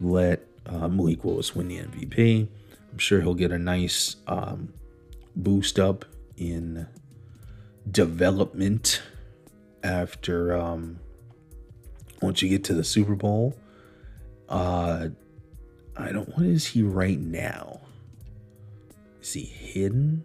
Let 0.00 0.46
uh, 0.68 0.88
Malik 0.88 1.24
Willis 1.24 1.54
win 1.54 1.68
the 1.68 1.78
MVP. 1.78 2.48
I'm 2.92 2.98
sure 2.98 3.20
he'll 3.20 3.34
get 3.34 3.52
a 3.52 3.58
nice 3.58 4.16
um, 4.26 4.72
boost 5.34 5.78
up 5.78 6.04
in 6.36 6.86
development 7.90 9.02
after 9.82 10.56
um, 10.56 10.98
once 12.22 12.42
you 12.42 12.48
get 12.48 12.64
to 12.64 12.74
the 12.74 12.84
Super 12.84 13.14
Bowl. 13.14 13.56
Uh, 14.48 15.08
I 15.96 16.12
don't. 16.12 16.28
What 16.36 16.46
is 16.46 16.66
he 16.66 16.82
right 16.82 17.18
now? 17.18 17.80
Is 19.20 19.32
he 19.32 19.42
hidden? 19.42 20.24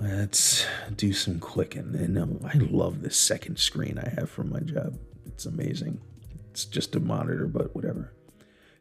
Let's 0.00 0.66
do 0.96 1.12
some 1.12 1.38
clicking. 1.38 1.94
And 1.94 2.18
um, 2.18 2.40
I 2.44 2.58
love 2.58 3.02
this 3.02 3.16
second 3.16 3.58
screen 3.58 3.98
I 3.98 4.20
have 4.20 4.28
for 4.28 4.42
my 4.42 4.60
job. 4.60 4.98
It's 5.26 5.46
amazing. 5.46 6.00
It's 6.52 6.64
just 6.64 6.94
a 6.94 7.00
monitor, 7.00 7.46
but 7.46 7.74
whatever. 7.74 8.12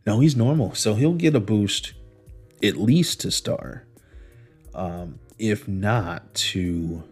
No, 0.06 0.20
he's 0.20 0.36
normal. 0.36 0.76
So 0.76 0.94
he'll 0.96 1.14
get 1.14 1.36
a 1.36 1.40
boost 1.40 1.94
at 2.62 2.76
least 2.76 3.22
to 3.22 3.32
star. 3.32 3.86
Um, 4.76 5.20
if 5.40 5.68
not 5.68 6.34
to. 6.36 7.04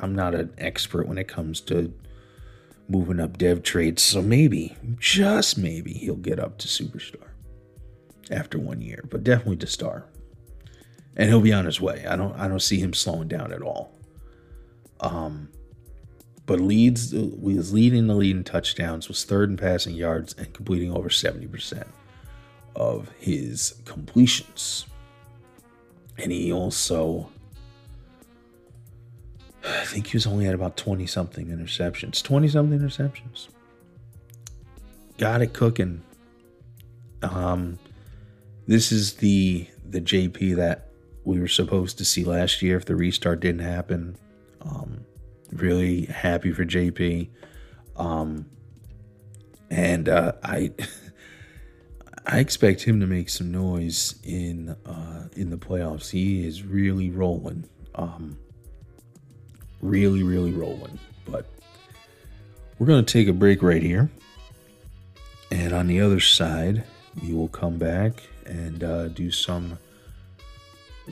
I'm 0.00 0.14
not 0.14 0.34
an 0.34 0.52
expert 0.58 1.06
when 1.06 1.18
it 1.18 1.28
comes 1.28 1.60
to 1.62 1.92
moving 2.88 3.20
up 3.20 3.38
dev 3.38 3.62
trades. 3.62 4.02
So 4.02 4.22
maybe, 4.22 4.76
just 4.98 5.56
maybe, 5.58 5.92
he'll 5.92 6.16
get 6.16 6.38
up 6.38 6.58
to 6.58 6.68
superstar 6.68 7.28
after 8.30 8.58
one 8.58 8.80
year, 8.80 9.04
but 9.10 9.24
definitely 9.24 9.56
to 9.58 9.66
star 9.66 10.06
and 11.16 11.28
he'll 11.28 11.40
be 11.40 11.52
on 11.52 11.64
his 11.64 11.80
way. 11.80 12.04
I 12.08 12.16
don't 12.16 12.34
I 12.38 12.48
don't 12.48 12.62
see 12.62 12.78
him 12.78 12.92
slowing 12.92 13.28
down 13.28 13.52
at 13.52 13.62
all. 13.62 13.92
Um, 15.00 15.50
but 16.46 16.60
leads 16.60 17.14
was 17.14 17.72
leading 17.72 18.06
the 18.06 18.14
lead 18.14 18.36
in 18.36 18.44
touchdowns, 18.44 19.08
was 19.08 19.24
third 19.24 19.50
in 19.50 19.56
passing 19.56 19.94
yards, 19.94 20.34
and 20.36 20.52
completing 20.52 20.92
over 20.92 21.10
seventy 21.10 21.46
percent 21.46 21.86
of 22.76 23.10
his 23.18 23.76
completions. 23.84 24.86
And 26.18 26.30
he 26.30 26.52
also, 26.52 27.28
I 29.64 29.84
think 29.84 30.08
he 30.08 30.16
was 30.16 30.26
only 30.26 30.46
at 30.46 30.54
about 30.54 30.76
twenty 30.76 31.06
something 31.06 31.46
interceptions. 31.46 32.22
Twenty 32.22 32.48
something 32.48 32.78
interceptions. 32.78 33.48
Got 35.16 35.42
it 35.42 35.52
cooking. 35.52 36.02
Um, 37.22 37.78
this 38.66 38.92
is 38.92 39.14
the 39.14 39.66
the 39.88 40.00
JP 40.00 40.56
that 40.56 40.88
we 41.24 41.40
were 41.40 41.48
supposed 41.48 41.96
to 41.98 42.04
see 42.04 42.24
last 42.24 42.60
year 42.60 42.76
if 42.76 42.84
the 42.84 42.96
restart 42.96 43.40
didn't 43.40 43.62
happen. 43.62 44.16
Um, 44.60 45.06
really 45.52 46.06
happy 46.06 46.52
for 46.52 46.64
JP. 46.64 47.28
Um, 47.96 48.46
and 49.70 50.08
uh, 50.08 50.32
I 50.42 50.72
I 52.26 52.38
expect 52.38 52.82
him 52.82 53.00
to 53.00 53.06
make 53.06 53.28
some 53.28 53.52
noise 53.52 54.14
in 54.24 54.70
uh, 54.86 55.28
in 55.36 55.50
the 55.50 55.58
playoffs. 55.58 56.10
He 56.10 56.46
is 56.46 56.62
really 56.62 57.10
rolling, 57.10 57.68
um, 57.94 58.38
really 59.80 60.22
really 60.22 60.52
rolling. 60.52 60.98
But 61.26 61.46
we're 62.78 62.86
gonna 62.86 63.02
take 63.02 63.28
a 63.28 63.32
break 63.32 63.62
right 63.62 63.82
here, 63.82 64.10
and 65.50 65.72
on 65.72 65.86
the 65.86 66.00
other 66.00 66.20
side, 66.20 66.84
we 67.22 67.32
will 67.34 67.48
come 67.48 67.78
back 67.78 68.22
and 68.46 68.82
uh, 68.82 69.08
do 69.08 69.30
some 69.30 69.78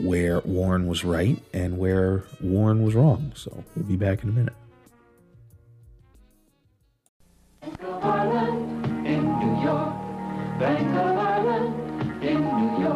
where 0.00 0.40
Warren 0.40 0.86
was 0.86 1.04
right 1.04 1.42
and 1.52 1.78
where 1.78 2.24
Warren 2.40 2.82
was 2.82 2.94
wrong. 2.94 3.32
So 3.34 3.64
we'll 3.76 3.84
be 3.84 3.96
back 3.96 4.22
in 4.22 4.28
a 4.28 4.32
minute. 4.32 4.54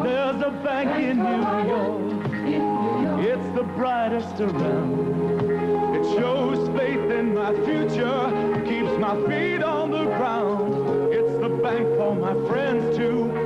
There's 0.03 0.41
a 0.41 0.51
bank 0.63 1.03
in 1.03 1.17
New 1.17 1.41
York. 1.67 2.17
It's 3.19 3.55
the 3.55 3.63
brightest 3.63 4.39
around. 4.39 5.95
It 5.95 6.03
shows 6.17 6.69
faith 6.77 7.11
in 7.11 7.33
my 7.33 7.53
future, 7.65 8.63
keeps 8.65 8.97
my 8.99 9.15
feet 9.27 9.63
on 9.63 9.91
the 9.91 10.05
ground. 10.05 11.13
It's 11.13 11.41
the 11.41 11.49
bank 11.49 11.87
for 11.97 12.15
my 12.15 12.33
friends 12.47 12.95
too. 12.95 13.36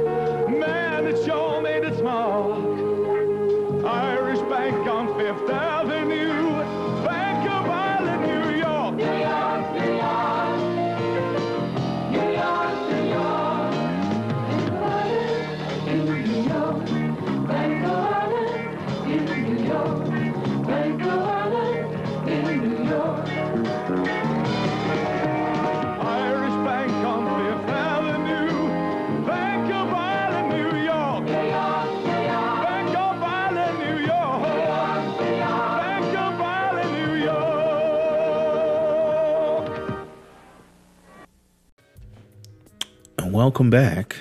Welcome 43.61 43.69
back 43.69 44.15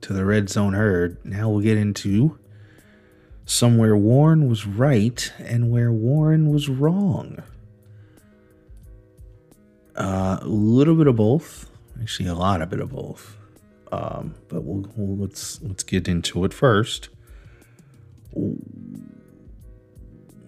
to 0.00 0.12
the 0.12 0.24
Red 0.24 0.50
Zone 0.50 0.72
Herd. 0.72 1.24
Now 1.24 1.48
we'll 1.48 1.60
get 1.60 1.78
into 1.78 2.36
somewhere 3.44 3.96
Warren 3.96 4.48
was 4.48 4.66
right 4.66 5.32
and 5.38 5.70
where 5.70 5.92
Warren 5.92 6.48
was 6.48 6.68
wrong. 6.68 7.44
Uh, 9.94 10.38
a 10.40 10.48
little 10.48 10.96
bit 10.96 11.06
of 11.06 11.14
both, 11.14 11.70
actually 12.02 12.28
a 12.28 12.34
lot 12.34 12.60
of 12.60 12.70
bit 12.70 12.80
of 12.80 12.90
both. 12.90 13.36
Um, 13.92 14.34
but 14.48 14.64
we'll, 14.64 14.90
we'll 14.96 15.16
let's 15.16 15.62
let's 15.62 15.84
get 15.84 16.08
into 16.08 16.44
it 16.44 16.52
first. 16.52 17.10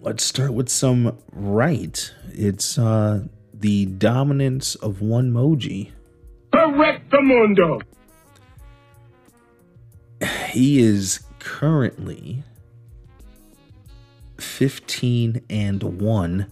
Let's 0.01 0.25
start 0.25 0.51
with 0.51 0.67
some 0.67 1.17
right. 1.31 2.13
It's 2.33 2.77
uh, 2.77 3.27
the 3.53 3.85
dominance 3.85 4.75
of 4.75 4.99
one 4.99 5.31
moji. 5.31 5.93
He 10.49 10.79
is 10.79 11.23
currently 11.39 12.43
15 14.39 15.41
and 15.49 15.83
1. 15.83 16.51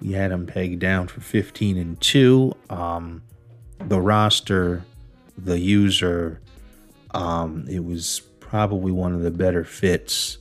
We 0.00 0.12
had 0.12 0.30
him 0.30 0.46
pegged 0.46 0.80
down 0.80 1.08
for 1.08 1.20
15 1.20 1.76
and 1.76 2.00
2. 2.00 2.52
Um, 2.68 3.22
the 3.78 4.00
roster, 4.00 4.84
the 5.36 5.58
user, 5.58 6.40
um, 7.12 7.66
it 7.68 7.84
was 7.84 8.20
probably 8.40 8.92
one 8.92 9.14
of 9.14 9.22
the 9.22 9.30
better 9.30 9.64
fits 9.64 10.38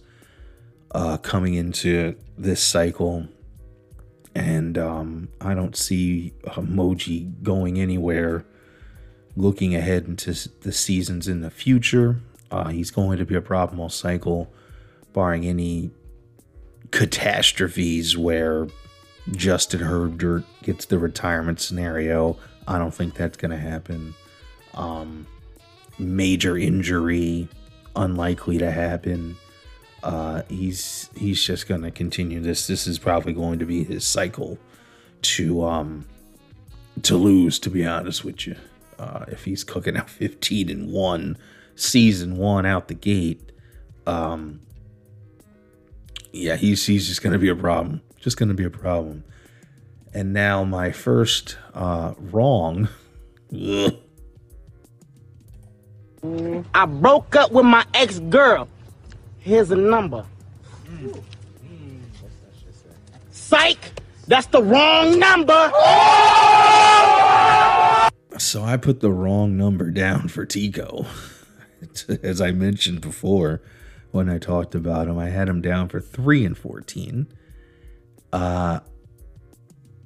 uh, 0.92 1.18
coming 1.18 1.54
into 1.54 2.16
this 2.38 2.62
cycle. 2.62 3.28
And 4.36 4.78
um, 4.78 5.30
I 5.42 5.54
don't 5.54 5.76
see 5.76 6.34
Emoji 6.44 7.42
going 7.42 7.80
anywhere 7.80 8.46
looking 9.40 9.74
ahead 9.74 10.06
into 10.06 10.34
the 10.62 10.72
seasons 10.72 11.28
in 11.28 11.40
the 11.40 11.50
future. 11.50 12.20
Uh, 12.52 12.68
he's 12.68 12.92
going 12.92 13.18
to 13.18 13.26
be 13.26 13.36
a 13.36 13.42
problem 13.42 13.80
all 13.80 13.90
cycle, 13.90 14.52
barring 15.14 15.46
any 15.46 15.92
catastrophes 16.92 18.18
where 18.18 18.68
Justin 19.32 19.80
Herbert 19.80 20.44
gets 20.64 20.86
the 20.86 21.00
retirement 21.00 21.62
scenario. 21.62 22.38
I 22.68 22.78
don't 22.78 22.94
think 22.94 23.14
that's 23.14 23.38
going 23.38 23.52
to 23.52 23.58
happen. 23.58 24.14
Um, 24.74 25.26
major 25.98 26.58
injury, 26.58 27.48
unlikely 27.96 28.58
to 28.58 28.72
happen. 28.72 29.38
Uh, 30.04 30.42
he's 30.50 31.10
he's 31.16 31.44
just 31.44 31.68
going 31.68 31.82
to 31.82 31.92
continue 31.92 32.42
this. 32.42 32.68
This 32.68 32.88
is 32.88 33.00
probably 33.00 33.34
going 33.34 33.60
to 33.60 33.66
be 33.66 33.84
his 33.84 34.06
cycle 34.06 34.58
to 35.22 35.66
um 35.66 36.06
to 37.04 37.16
lose. 37.16 37.60
To 37.60 37.70
be 37.70 37.86
honest 37.86 38.24
with 38.24 38.48
you, 38.48 38.56
uh, 39.00 39.26
if 39.30 39.46
he's 39.46 39.64
cooking 39.64 39.98
out 39.98 40.10
15 40.10 40.70
and 40.70 40.92
one 40.92 41.38
season 41.76 42.38
one 42.38 42.66
out 42.66 42.88
the 42.90 42.94
gate, 42.94 43.52
um, 44.06 44.60
yeah, 46.32 46.56
he's 46.56 46.86
he's 46.86 47.08
just 47.08 47.24
going 47.24 47.34
to 47.34 47.40
be 47.40 47.50
a 47.50 47.56
problem. 47.56 48.02
Just 48.20 48.38
going 48.38 48.50
to 48.50 48.56
be 48.56 48.66
a 48.66 48.70
problem. 48.70 49.24
And 50.14 50.34
now 50.34 50.64
my 50.64 50.92
first 50.92 51.58
uh, 51.74 52.14
wrong. 52.18 52.90
I 56.74 56.86
broke 56.86 57.36
up 57.36 57.52
with 57.52 57.66
my 57.66 57.86
ex 57.94 58.20
girl. 58.20 58.68
Here's 59.40 59.72
a 59.72 59.76
number. 59.76 60.26
Psych! 63.32 63.78
That's 64.28 64.48
the 64.48 64.62
wrong 64.62 65.18
number! 65.18 65.72
So 68.38 68.64
I 68.64 68.78
put 68.78 69.00
the 69.00 69.12
wrong 69.12 69.58
number 69.58 69.92
down 69.92 70.28
for 70.28 70.46
Tico. 70.46 71.06
As 72.24 72.42
I 72.42 72.52
mentioned 72.52 73.02
before 73.02 73.62
when 74.12 74.30
I 74.30 74.38
talked 74.38 74.76
about 74.76 75.08
him, 75.08 75.18
I 75.18 75.30
had 75.30 75.50
him 75.50 75.62
down 75.62 75.90
for 75.90 76.00
3 76.00 76.46
and 76.46 76.58
14. 76.58 77.28
Uh 78.32 78.80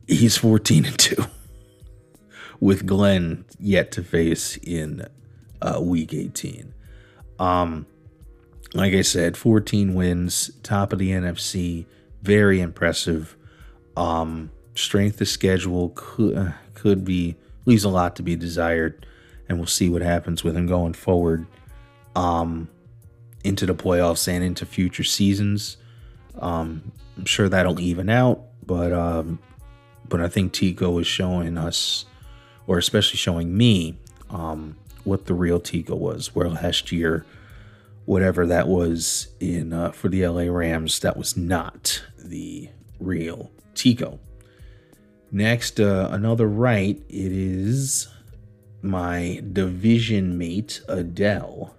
he's 0.07 0.37
14 0.37 0.85
and 0.85 0.99
2 0.99 1.15
with 2.59 2.85
Glenn 2.85 3.45
yet 3.59 3.91
to 3.93 4.03
face 4.03 4.57
in 4.57 5.05
uh, 5.61 5.79
week 5.81 6.13
18. 6.13 6.73
Um 7.39 7.85
like 8.73 8.93
I 8.93 9.01
said, 9.01 9.37
14 9.37 9.93
wins, 9.93 10.51
top 10.63 10.93
of 10.93 10.99
the 10.99 11.11
NFC, 11.11 11.85
very 12.21 12.59
impressive. 12.59 13.37
Um, 13.95 14.51
strength 14.75 15.21
of 15.21 15.27
schedule 15.27 15.91
could 15.95 16.35
uh, 16.35 16.51
could 16.73 17.05
be 17.05 17.35
leaves 17.65 17.83
a 17.83 17.89
lot 17.89 18.15
to 18.17 18.23
be 18.23 18.35
desired, 18.35 19.05
and 19.47 19.57
we'll 19.57 19.67
see 19.67 19.89
what 19.89 20.01
happens 20.01 20.43
with 20.43 20.55
him 20.55 20.67
going 20.67 20.93
forward, 20.93 21.45
um, 22.15 22.69
into 23.43 23.65
the 23.65 23.75
playoffs 23.75 24.27
and 24.27 24.43
into 24.43 24.65
future 24.65 25.03
seasons. 25.03 25.77
Um, 26.39 26.91
I'm 27.17 27.25
sure 27.25 27.49
that'll 27.49 27.79
even 27.79 28.09
out, 28.09 28.41
but 28.65 28.91
um, 28.93 29.39
but 30.07 30.21
I 30.21 30.27
think 30.27 30.53
Tico 30.53 30.97
is 30.99 31.07
showing 31.07 31.57
us, 31.57 32.05
or 32.67 32.77
especially 32.77 33.17
showing 33.17 33.55
me, 33.55 33.97
um, 34.29 34.77
what 35.03 35.25
the 35.25 35.33
real 35.33 35.59
Tico 35.59 35.95
was. 35.95 36.33
Where 36.35 36.49
last 36.49 36.91
year 36.91 37.25
whatever 38.05 38.45
that 38.45 38.67
was 38.67 39.29
in 39.39 39.73
uh, 39.73 39.91
for 39.91 40.09
the 40.09 40.27
LA 40.27 40.43
Rams, 40.43 40.99
that 40.99 41.17
was 41.17 41.37
not 41.37 42.03
the 42.17 42.69
real 42.99 43.51
Tico. 43.75 44.19
Next, 45.35 45.79
uh, 45.79 46.09
another 46.11 46.47
right. 46.47 46.95
It 47.09 47.31
is 47.31 48.07
my 48.83 49.41
division 49.51 50.37
mate 50.37 50.79
Adele. 50.87 51.75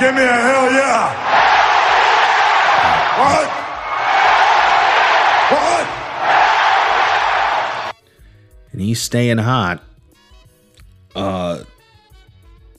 Give 0.00 0.14
me 0.14 0.22
a 0.22 0.32
hell 0.32 0.72
yeah. 0.72 1.14
What? 3.20 3.50
What? 5.52 5.88
and 8.72 8.80
he's 8.80 9.00
staying 9.00 9.38
hot 9.38 9.84
uh 11.14 11.62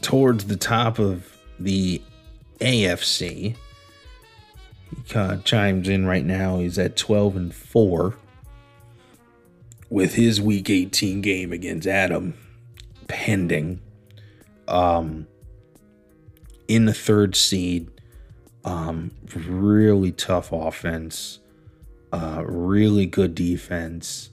towards 0.02 0.46
the 0.46 0.58
top 0.58 0.98
of 0.98 1.38
the 1.60 2.02
AFC. 2.60 3.56
He 4.90 5.38
chimes 5.44 5.88
in 5.88 6.08
right 6.08 6.26
now. 6.26 6.58
He's 6.58 6.80
at 6.80 6.98
12 6.98 7.36
and 7.36 7.54
4 7.54 8.16
with 9.90 10.16
his 10.16 10.42
week 10.42 10.70
18 10.70 11.22
game 11.22 11.52
against 11.52 11.88
Adam. 11.88 12.36
pending. 13.08 13.80
Um, 14.68 15.28
in 16.68 16.86
the 16.86 16.94
third 16.94 17.36
seed, 17.36 17.90
um, 18.64 19.12
really 19.36 20.12
tough 20.12 20.52
offense, 20.52 21.40
uh, 22.12 22.44
really 22.46 23.06
good 23.06 23.36
defense, 23.36 24.32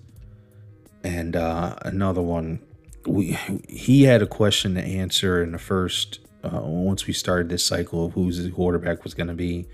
and 1.04 1.36
uh, 1.36 1.76
another 1.82 2.22
one. 2.22 2.60
We 3.06 3.36
he 3.68 4.04
had 4.04 4.22
a 4.22 4.26
question 4.26 4.74
to 4.76 4.80
answer 4.80 5.42
in 5.42 5.52
the 5.52 5.58
first 5.58 6.20
uh, 6.44 6.60
once 6.62 7.06
we 7.06 7.12
started 7.12 7.48
this 7.48 7.64
cycle 7.64 8.06
of 8.06 8.12
who's 8.12 8.42
the 8.42 8.50
quarterback 8.50 9.04
was 9.04 9.12
going 9.12 9.26
to 9.26 9.34
be, 9.34 9.66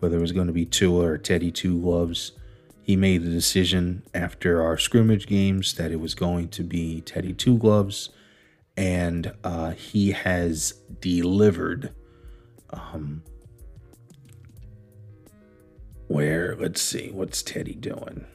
whether 0.00 0.18
it 0.18 0.20
was 0.20 0.32
going 0.32 0.48
to 0.48 0.52
be 0.52 0.66
Tua 0.66 1.06
or 1.06 1.18
Teddy 1.18 1.50
Two 1.50 1.80
Gloves. 1.80 2.32
He 2.84 2.96
made 2.96 3.24
the 3.24 3.30
decision 3.30 4.02
after 4.12 4.62
our 4.62 4.76
scrimmage 4.76 5.26
games 5.26 5.72
that 5.74 5.90
it 5.90 6.00
was 6.00 6.14
going 6.14 6.48
to 6.48 6.62
be 6.62 7.00
Teddy 7.00 7.32
Two 7.32 7.56
Gloves, 7.56 8.10
and 8.76 9.32
uh, 9.42 9.70
he 9.70 10.12
has 10.12 10.74
delivered. 11.00 11.94
Um, 12.70 13.22
where 16.08 16.56
let's 16.56 16.80
see 16.80 17.10
what's 17.10 17.42
Teddy 17.42 17.74
doing. 17.74 18.26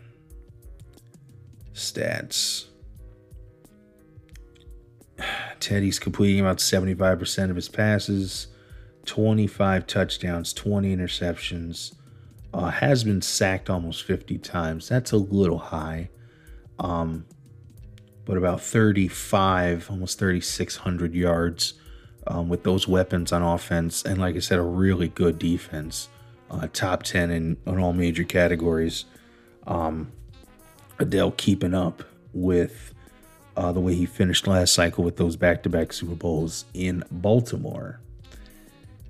Stats. 1.73 2.65
Teddy's 5.59 5.99
completing 5.99 6.39
about 6.39 6.57
75% 6.57 7.49
of 7.49 7.55
his 7.55 7.69
passes, 7.69 8.47
25 9.05 9.85
touchdowns, 9.87 10.53
20 10.53 10.95
interceptions. 10.95 11.93
Uh, 12.53 12.69
has 12.69 13.03
been 13.03 13.21
sacked 13.21 13.69
almost 13.69 14.03
50 14.03 14.37
times. 14.39 14.89
That's 14.89 15.11
a 15.11 15.17
little 15.17 15.59
high. 15.59 16.09
Um, 16.79 17.25
but 18.25 18.37
about 18.37 18.61
35, 18.61 19.89
almost 19.89 20.19
3,600 20.19 21.13
yards 21.13 21.75
um, 22.27 22.49
with 22.49 22.63
those 22.63 22.87
weapons 22.87 23.31
on 23.31 23.41
offense. 23.41 24.03
And 24.03 24.19
like 24.19 24.35
I 24.35 24.39
said, 24.39 24.59
a 24.59 24.63
really 24.63 25.09
good 25.09 25.39
defense. 25.39 26.09
Uh, 26.49 26.67
top 26.73 27.03
10 27.03 27.31
in, 27.31 27.57
in 27.65 27.79
all 27.79 27.93
major 27.93 28.23
categories. 28.23 29.05
Um, 29.67 30.11
Adele 30.99 31.31
keeping 31.31 31.73
up 31.73 32.03
with 32.33 32.93
uh, 33.55 33.71
the 33.71 33.79
way 33.79 33.93
he 33.95 34.05
finished 34.05 34.47
last 34.47 34.73
cycle 34.73 35.03
with 35.03 35.17
those 35.17 35.35
back 35.35 35.63
to 35.63 35.69
back 35.69 35.93
Super 35.93 36.15
Bowls 36.15 36.65
in 36.73 37.03
Baltimore. 37.11 37.99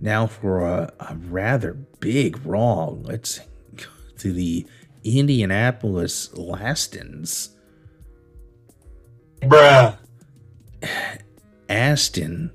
Now, 0.01 0.27
for 0.27 0.65
a, 0.65 0.93
a 0.99 1.15
rather 1.15 1.73
big 1.73 2.45
wrong, 2.45 3.03
let's 3.03 3.39
go 3.75 3.85
to 4.19 4.31
the 4.31 4.65
Indianapolis 5.03 6.33
Lastons. 6.35 7.49
Bruh. 9.41 9.97
Aston, 11.69 12.51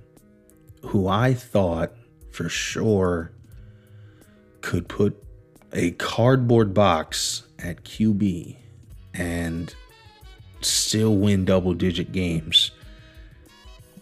who 0.83 1.07
I 1.07 1.35
thought 1.35 1.93
for 2.33 2.49
sure 2.49 3.33
could 4.61 4.89
put 4.89 5.23
a 5.73 5.93
cardboard 5.93 6.73
box 6.73 7.45
at 7.59 7.85
QB 7.85 8.57
and 9.13 9.75
still 10.61 11.17
win 11.17 11.45
double 11.45 11.75
digit 11.75 12.13
games. 12.13 12.71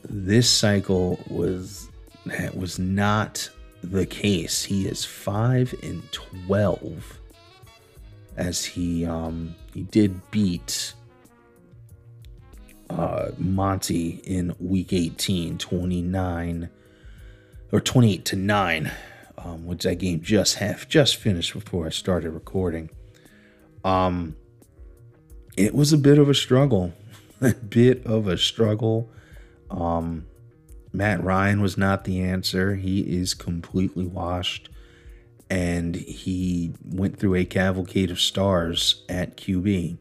This 0.05 0.49
cycle 0.49 1.19
was 1.29 1.89
that 2.27 2.57
was 2.57 2.79
not 2.79 3.49
the 3.83 4.07
case. 4.07 4.63
He 4.63 4.87
is 4.87 5.05
5 5.05 5.75
and 5.83 6.03
12 6.13 7.19
as 8.37 8.65
he 8.65 9.05
um 9.05 9.55
he 9.75 9.83
did 9.83 10.31
beat 10.31 10.95
uh 12.89 13.29
Monty 13.37 14.23
in 14.25 14.55
week 14.59 14.95
18 14.95 15.59
29 15.59 16.71
or 17.73 17.81
28 17.81 18.25
to 18.25 18.37
9 18.37 18.93
um, 19.45 19.67
which 19.67 19.83
that 19.83 19.97
game 19.97 20.21
just 20.21 20.57
half 20.57 20.89
just 20.89 21.17
finished 21.17 21.53
before 21.53 21.87
I 21.87 21.91
started 21.91 22.31
recording. 22.31 22.91
Um, 23.85 24.37
it 25.57 25.75
was 25.75 25.93
a 25.93 25.99
bit 25.99 26.19
of 26.19 26.29
a 26.29 26.35
struggle, 26.35 26.93
a 27.41 27.55
bit 27.55 28.07
of 28.07 28.29
a 28.29 28.39
struggle. 28.39 29.11
Um, 29.71 30.27
Matt 30.93 31.23
Ryan 31.23 31.63
was 31.63 31.79
not 31.79 32.05
the 32.05 32.21
answer. 32.21 32.77
He 32.77 33.01
is 33.01 33.35
completely 33.35 34.05
washed, 34.05 34.69
and 35.49 35.97
he 35.97 36.75
went 36.85 37.19
through 37.19 37.37
a 37.37 37.45
cavalcade 37.45 38.11
of 38.11 38.21
stars 38.21 39.05
at 39.09 39.37
QB. 39.37 39.97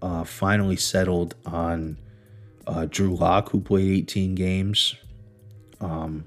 Uh, 0.00 0.24
finally 0.24 0.76
settled 0.76 1.34
on 1.44 1.98
uh, 2.66 2.86
Drew 2.88 3.16
Lock, 3.16 3.50
who 3.50 3.60
played 3.60 3.90
18 3.90 4.34
games. 4.34 4.94
Um, 5.80 6.24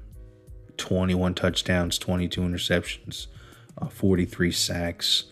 21 0.77 1.35
touchdowns, 1.35 1.97
22 1.97 2.41
interceptions, 2.41 3.27
uh, 3.77 3.87
43 3.87 4.51
sacks, 4.51 5.25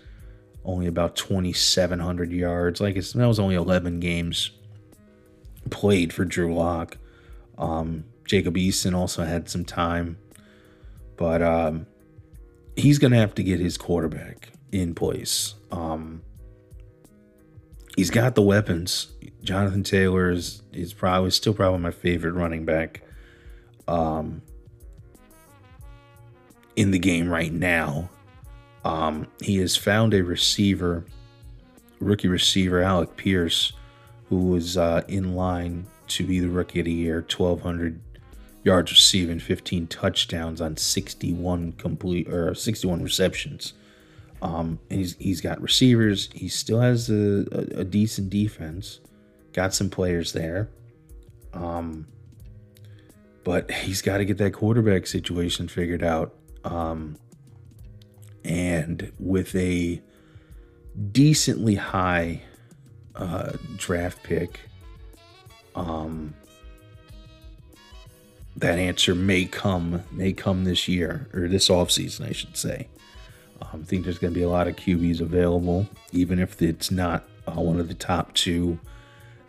only 0.63 0.87
about 0.87 1.15
2,700 1.15 2.31
yards. 2.31 2.79
Like 2.79 2.95
it's, 2.95 3.13
that 3.13 3.27
was 3.27 3.39
only 3.39 3.55
11 3.55 3.99
games 3.99 4.51
played 5.69 6.13
for 6.13 6.25
Drew 6.25 6.53
Lock. 6.53 6.97
Um, 7.57 8.03
Jacob 8.27 8.55
Eason 8.55 8.93
also 8.93 9.23
had 9.23 9.49
some 9.49 9.65
time, 9.65 10.17
but 11.15 11.41
um, 11.41 11.87
he's 12.75 12.99
going 12.99 13.11
to 13.11 13.17
have 13.17 13.33
to 13.35 13.43
get 13.43 13.59
his 13.59 13.77
quarterback 13.77 14.49
in 14.71 14.93
place. 14.93 15.55
Um, 15.71 16.21
he's 17.95 18.11
got 18.11 18.35
the 18.35 18.43
weapons. 18.43 19.07
Jonathan 19.41 19.83
Taylor 19.83 20.29
is, 20.29 20.61
is 20.71 20.93
probably 20.93 21.31
still 21.31 21.53
probably 21.53 21.79
my 21.79 21.91
favorite 21.91 22.33
running 22.33 22.65
back. 22.65 23.01
Um, 23.87 24.41
in 26.77 26.91
the 26.91 26.99
game 26.99 27.27
right 27.27 27.51
now. 27.51 28.09
Um, 28.85 29.27
he 29.41 29.57
has 29.57 29.75
found 29.75 30.13
a 30.13 30.23
receiver, 30.23 31.03
rookie 31.99 32.29
receiver, 32.29 32.81
Alec 32.81 33.17
Pierce, 33.17 33.73
who 34.29 34.45
was 34.45 34.77
uh, 34.77 35.01
in 35.09 35.35
line 35.35 35.87
to 36.09 36.25
be 36.25 36.39
the 36.39 36.47
rookie 36.47 36.79
of 36.79 36.85
the 36.85 36.93
year, 36.93 37.25
1,200 37.35 38.06
yards 38.67 38.91
receiving, 38.91 39.39
15 39.39 39.87
touchdowns 39.87 40.59
on 40.59 40.75
61 40.75 41.71
complete 41.73 42.27
or 42.27 42.53
61 42.53 43.01
receptions. 43.01 43.73
Um, 44.41 44.79
he's 44.89 45.15
he's 45.17 45.41
got 45.41 45.59
receivers. 45.61 46.29
He 46.33 46.49
still 46.49 46.81
has 46.81 47.09
a, 47.09 47.45
a, 47.51 47.79
a 47.79 47.83
decent 47.83 48.29
defense. 48.29 48.99
Got 49.53 49.73
some 49.73 49.89
players 49.89 50.33
there. 50.33 50.69
Um, 51.53 52.07
but 53.43 53.71
he's 53.71 54.01
got 54.01 54.17
to 54.17 54.25
get 54.25 54.37
that 54.37 54.51
quarterback 54.51 55.07
situation 55.07 55.69
figured 55.69 56.03
out. 56.03 56.35
Um, 56.65 57.17
and 58.43 59.11
with 59.17 59.55
a 59.55 60.01
decently 61.11 61.75
high 61.75 62.41
uh, 63.15 63.53
draft 63.77 64.21
pick, 64.23 64.59
um, 65.73 66.35
that 68.57 68.79
answer 68.79 69.13
may 69.13 69.45
come 69.45 70.03
may 70.11 70.33
come 70.33 70.65
this 70.65 70.87
year 70.87 71.29
or 71.33 71.47
this 71.47 71.69
offseason, 71.69 72.27
I 72.27 72.31
should 72.33 72.57
say. 72.57 72.89
Um, 73.61 73.81
I 73.81 73.85
think 73.85 74.03
there's 74.03 74.19
going 74.19 74.33
to 74.33 74.39
be 74.39 74.43
a 74.43 74.49
lot 74.49 74.67
of 74.67 74.75
QBs 74.75 75.21
available, 75.21 75.87
even 76.11 76.39
if 76.39 76.61
it's 76.61 76.91
not 76.91 77.23
uh, 77.47 77.61
one 77.61 77.79
of 77.79 77.87
the 77.87 77.93
top 77.93 78.33
two 78.33 78.79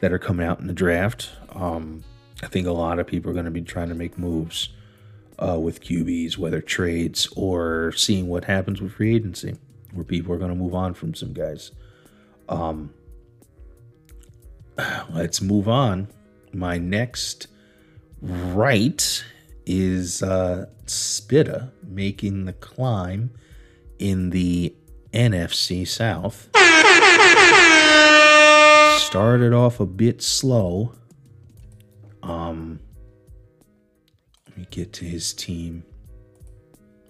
that 0.00 0.12
are 0.12 0.18
coming 0.18 0.46
out 0.46 0.60
in 0.60 0.66
the 0.66 0.72
draft. 0.72 1.30
Um, 1.54 2.04
I 2.42 2.46
think 2.46 2.66
a 2.66 2.72
lot 2.72 2.98
of 2.98 3.06
people 3.06 3.30
are 3.30 3.34
going 3.34 3.46
to 3.46 3.50
be 3.50 3.62
trying 3.62 3.88
to 3.88 3.94
make 3.94 4.18
moves 4.18 4.68
uh, 5.38 5.58
with 5.58 5.80
QBs, 5.80 6.36
whether 6.38 6.60
trades 6.60 7.28
or 7.34 7.92
seeing 7.92 8.28
what 8.28 8.44
happens 8.44 8.80
with 8.80 8.92
free 8.92 9.14
agency, 9.14 9.56
where 9.92 10.04
people 10.04 10.32
are 10.32 10.38
going 10.38 10.50
to 10.50 10.56
move 10.56 10.74
on 10.74 10.94
from 10.94 11.14
some 11.14 11.32
guys. 11.32 11.72
Um, 12.48 12.92
let's 15.10 15.40
move 15.40 15.68
on. 15.68 16.08
My 16.52 16.78
next 16.78 17.48
right 18.20 19.24
is 19.66 20.22
uh, 20.22 20.66
Spitta 20.86 21.70
making 21.86 22.46
the 22.46 22.52
climb 22.54 23.30
in 23.98 24.30
the 24.30 24.74
NFC 25.12 25.86
South. 25.86 26.48
Started 29.00 29.52
off 29.52 29.80
a 29.80 29.86
bit 29.86 30.22
slow. 30.22 30.92
Um, 32.22 32.80
let 34.46 34.58
me 34.58 34.66
get 34.70 34.92
to 34.94 35.04
his 35.04 35.32
team. 35.32 35.84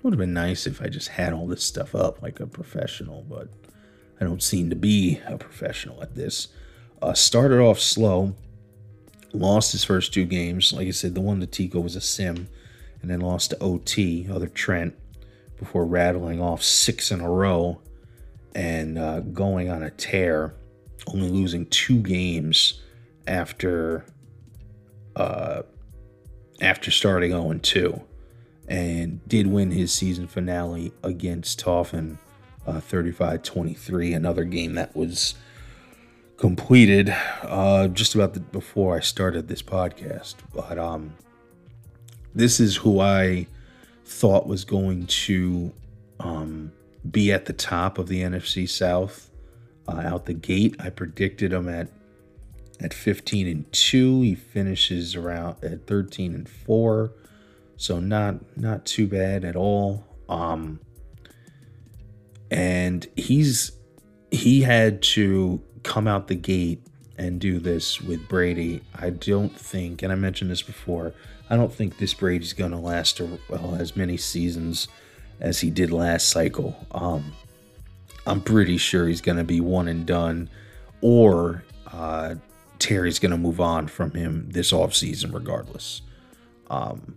Would 0.03 0.13
have 0.13 0.19
been 0.19 0.35
nice 0.35 0.67
if 0.67 0.81
I 0.81 0.89
just 0.89 1.09
had 1.09 1.33
all 1.33 1.47
this 1.47 1.65
stuff 1.65 1.95
up 1.95 2.23
like 2.23 2.41
a 2.41 2.47
professional, 2.47 3.25
but 3.29 3.49
I 4.21 4.25
don't 4.25 4.43
seem 4.43 4.71
to 4.71 4.77
be 4.77 5.21
a 5.27 5.37
professional 5.37 6.03
at 6.03 6.15
this. 6.15 6.49
Uh, 7.03 7.15
started 7.15 7.61
off 7.61 7.81
slow, 7.81 8.35
lost 9.39 9.73
his 9.73 9.85
first 9.85 10.13
two 10.13 10.25
games. 10.25 10.73
Like 10.73 10.89
I 10.89 10.93
said, 10.93 11.15
the 11.15 11.21
one 11.21 11.41
to 11.41 11.47
Tico 11.47 11.81
was 11.81 11.97
a 11.97 12.01
sim, 12.01 12.49
and 13.01 13.11
then 13.11 13.21
lost 13.21 13.51
to 13.51 13.63
OT, 13.63 14.27
other 14.31 14.49
Trent, 14.49 14.95
before 15.59 15.87
rattling 15.87 16.41
off 16.41 16.63
six 16.63 17.11
in 17.11 17.21
a 17.21 17.31
row 17.31 17.81
and 18.55 18.99
uh, 18.99 19.21
going 19.21 19.71
on 19.71 19.83
a 19.83 19.91
tear, 19.91 20.55
only 21.07 21.29
losing 21.29 21.67
two 21.67 22.01
games 22.01 22.83
after 23.27 24.05
uh, 25.17 25.63
after 26.61 26.91
starting 26.91 27.31
0 27.31 27.59
2 27.63 28.03
and 28.69 29.27
did 29.29 29.47
win 29.47 29.71
his 29.71 29.93
season 29.93 30.27
finale 30.27 30.93
against 31.03 31.61
Toffin 31.61 32.19
uh, 32.67 32.81
35 32.81 33.43
23, 33.43 34.13
another 34.13 34.45
game 34.45 34.75
that 34.75 34.95
was 34.95 35.35
completed 36.39 37.15
uh, 37.43 37.89
just 37.89 38.15
about 38.15 38.33
the, 38.33 38.41
before 38.41 38.97
I 38.97 39.01
started 39.01 39.49
this 39.49 39.63
podcast. 39.63 40.37
But 40.55 40.79
um, 40.79 41.15
this 42.35 42.61
is 42.61 42.77
who 42.77 43.01
I 43.01 43.47
thought 44.05 44.47
was 44.47 44.65
going 44.65 45.07
to 45.07 45.73
um, 46.21 46.73
be 47.11 47.33
at 47.33 47.45
the 47.45 47.53
top 47.53 47.99
of 47.99 48.09
the 48.09 48.23
NFC 48.23 48.69
South 48.69 49.31
uh, 49.87 49.97
out 49.97 50.27
the 50.27 50.35
gate. 50.35 50.77
I 50.79 50.91
predicted 50.91 51.53
him 51.53 51.69
at 51.69 51.89
at 52.81 52.95
15 52.95 53.49
and 53.49 53.73
2. 53.73 54.21
He 54.23 54.35
finishes 54.37 55.17
around 55.17 55.57
at 55.65 55.87
13 55.87 56.35
and 56.35 56.49
4. 56.49 57.13
So 57.77 57.99
not 57.99 58.57
not 58.57 58.87
too 58.87 59.07
bad 59.07 59.45
at 59.45 59.57
all. 59.57 60.05
Um 60.29 60.81
and 62.51 63.07
he's 63.17 63.73
he 64.31 64.63
had 64.63 65.03
to 65.03 65.61
come 65.83 66.07
out 66.07 66.29
the 66.29 66.35
gate 66.35 66.83
and 67.17 67.41
do 67.41 67.59
this 67.59 68.01
with 68.01 68.29
Brady. 68.29 68.83
I 68.95 69.11
don't 69.11 69.55
think, 69.55 70.03
and 70.03 70.13
I 70.13 70.15
mentioned 70.15 70.51
this 70.51 70.63
before, 70.63 71.13
I 71.51 71.57
don't 71.57 71.73
think 71.73 71.99
this 71.99 72.15
Brady's 72.15 72.53
going 72.53 72.71
to 72.71 72.79
last 72.79 73.21
well, 73.49 73.77
as 73.79 73.97
many 73.97 74.17
seasons 74.17 74.89
as 75.41 75.61
he 75.61 75.71
did 75.71 75.91
last 75.91 76.29
cycle. 76.29 76.77
Um, 76.93 77.33
I'm 78.27 78.41
pretty 78.41 78.77
sure 78.77 79.09
he's 79.09 79.21
going 79.21 79.39
to 79.39 79.45
be 79.45 79.61
one 79.61 79.89
and 79.89 80.07
done, 80.07 80.51
or 81.01 81.65
uh, 81.93 82.35
Terry's 82.79 83.19
going 83.19 83.33
to 83.33 83.39
move 83.39 83.61
on 83.61 83.87
from 83.89 84.13
him 84.13 84.49
this 84.51 84.73
offseason 84.73 85.33
regardless. 85.33 86.03
Um, 86.71 87.17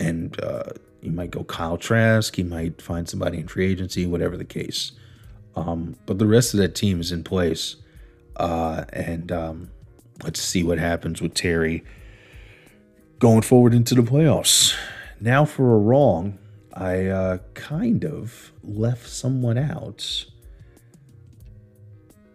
and 0.00 0.38
uh, 0.42 0.72
he 1.00 1.10
might 1.10 1.30
go 1.30 1.44
Kyle 1.44 1.78
Trask. 1.78 2.34
He 2.34 2.42
might 2.42 2.82
find 2.82 3.08
somebody 3.08 3.38
in 3.38 3.46
free 3.46 3.70
agency, 3.70 4.06
whatever 4.06 4.36
the 4.36 4.44
case. 4.44 4.92
Um, 5.56 5.96
but 6.04 6.18
the 6.18 6.26
rest 6.26 6.54
of 6.54 6.60
that 6.60 6.74
team 6.74 7.00
is 7.00 7.10
in 7.10 7.24
place. 7.24 7.76
Uh, 8.36 8.84
and 8.92 9.32
um, 9.32 9.70
let's 10.22 10.40
see 10.40 10.62
what 10.62 10.78
happens 10.78 11.22
with 11.22 11.34
Terry 11.34 11.82
going 13.18 13.42
forward 13.42 13.72
into 13.72 13.94
the 13.94 14.02
playoffs. 14.02 14.76
Now, 15.20 15.46
for 15.46 15.74
a 15.74 15.78
wrong, 15.78 16.38
I 16.74 17.06
uh, 17.06 17.38
kind 17.54 18.04
of 18.04 18.52
left 18.62 19.08
someone 19.08 19.56
out 19.56 20.26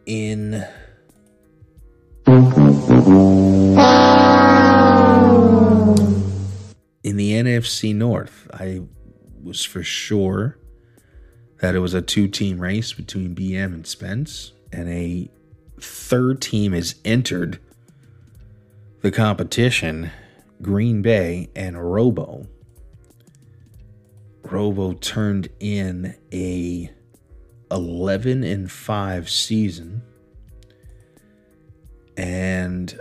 in 0.08 0.66
in 7.04 7.18
the 7.18 7.34
NFC 7.34 7.94
North. 7.94 8.50
I 8.52 8.82
was 9.44 9.64
for 9.64 9.84
sure 9.84 10.58
that 11.62 11.76
it 11.76 11.80
was 11.80 11.94
a 11.94 12.02
two 12.02 12.28
team 12.28 12.60
race 12.60 12.92
between 12.92 13.36
BM 13.36 13.74
and 13.74 13.88
Spence, 13.88 14.52
and 14.74 14.90
a 14.90 15.30
third 15.80 16.42
team 16.42 16.74
has 16.74 16.96
entered 17.06 17.60
the 19.02 19.12
competition 19.12 20.12
Green 20.62 21.02
Bay 21.02 21.50
and 21.56 21.92
Robo. 21.92 22.48
Robo 24.44 24.94
turned 24.94 25.50
in 25.60 26.16
a 26.34 26.92
11 27.72 28.44
and 28.44 28.70
5 28.70 29.30
season 29.30 30.02
and 32.18 33.00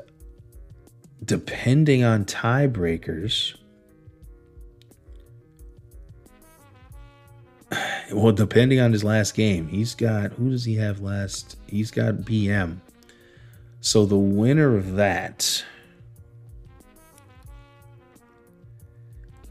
depending 1.24 2.04
on 2.04 2.24
tiebreakers 2.24 3.56
well, 8.12 8.32
depending 8.32 8.80
on 8.80 8.92
his 8.92 9.04
last 9.04 9.34
game, 9.34 9.68
he's 9.68 9.94
got 9.94 10.32
who 10.32 10.50
does 10.50 10.64
he 10.64 10.76
have 10.76 11.00
last? 11.00 11.56
He's 11.66 11.90
got 11.90 12.16
BM. 12.16 12.78
So 13.80 14.04
the 14.04 14.18
winner 14.18 14.76
of 14.76 14.96
that, 14.96 15.64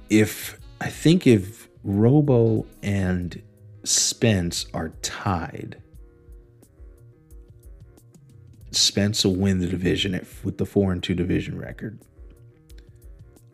if 0.10 0.60
I 0.80 0.90
think 0.90 1.26
if 1.26 1.68
Robo 1.84 2.66
and 2.84 3.42
Spence 3.84 4.66
are 4.74 4.90
tied, 5.02 5.82
Spence 8.72 9.26
will 9.26 9.36
win 9.36 9.60
the 9.60 9.68
division 9.68 10.26
with 10.44 10.58
the 10.60 10.66
four 10.66 10.92
and 10.92 11.02
two 11.02 11.16
division 11.16 11.58
record. 11.58 12.00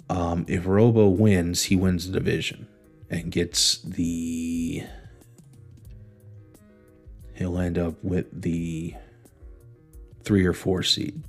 Um, 0.09 0.45
if 0.47 0.67
Robo 0.67 1.07
wins, 1.07 1.63
he 1.63 1.75
wins 1.75 2.07
the 2.07 2.19
division 2.19 2.67
and 3.09 3.31
gets 3.31 3.81
the 3.83 4.83
he'll 7.35 7.59
end 7.59 7.77
up 7.77 7.95
with 8.03 8.41
the 8.41 8.93
three 10.23 10.45
or 10.45 10.53
four 10.53 10.83
seed. 10.83 11.21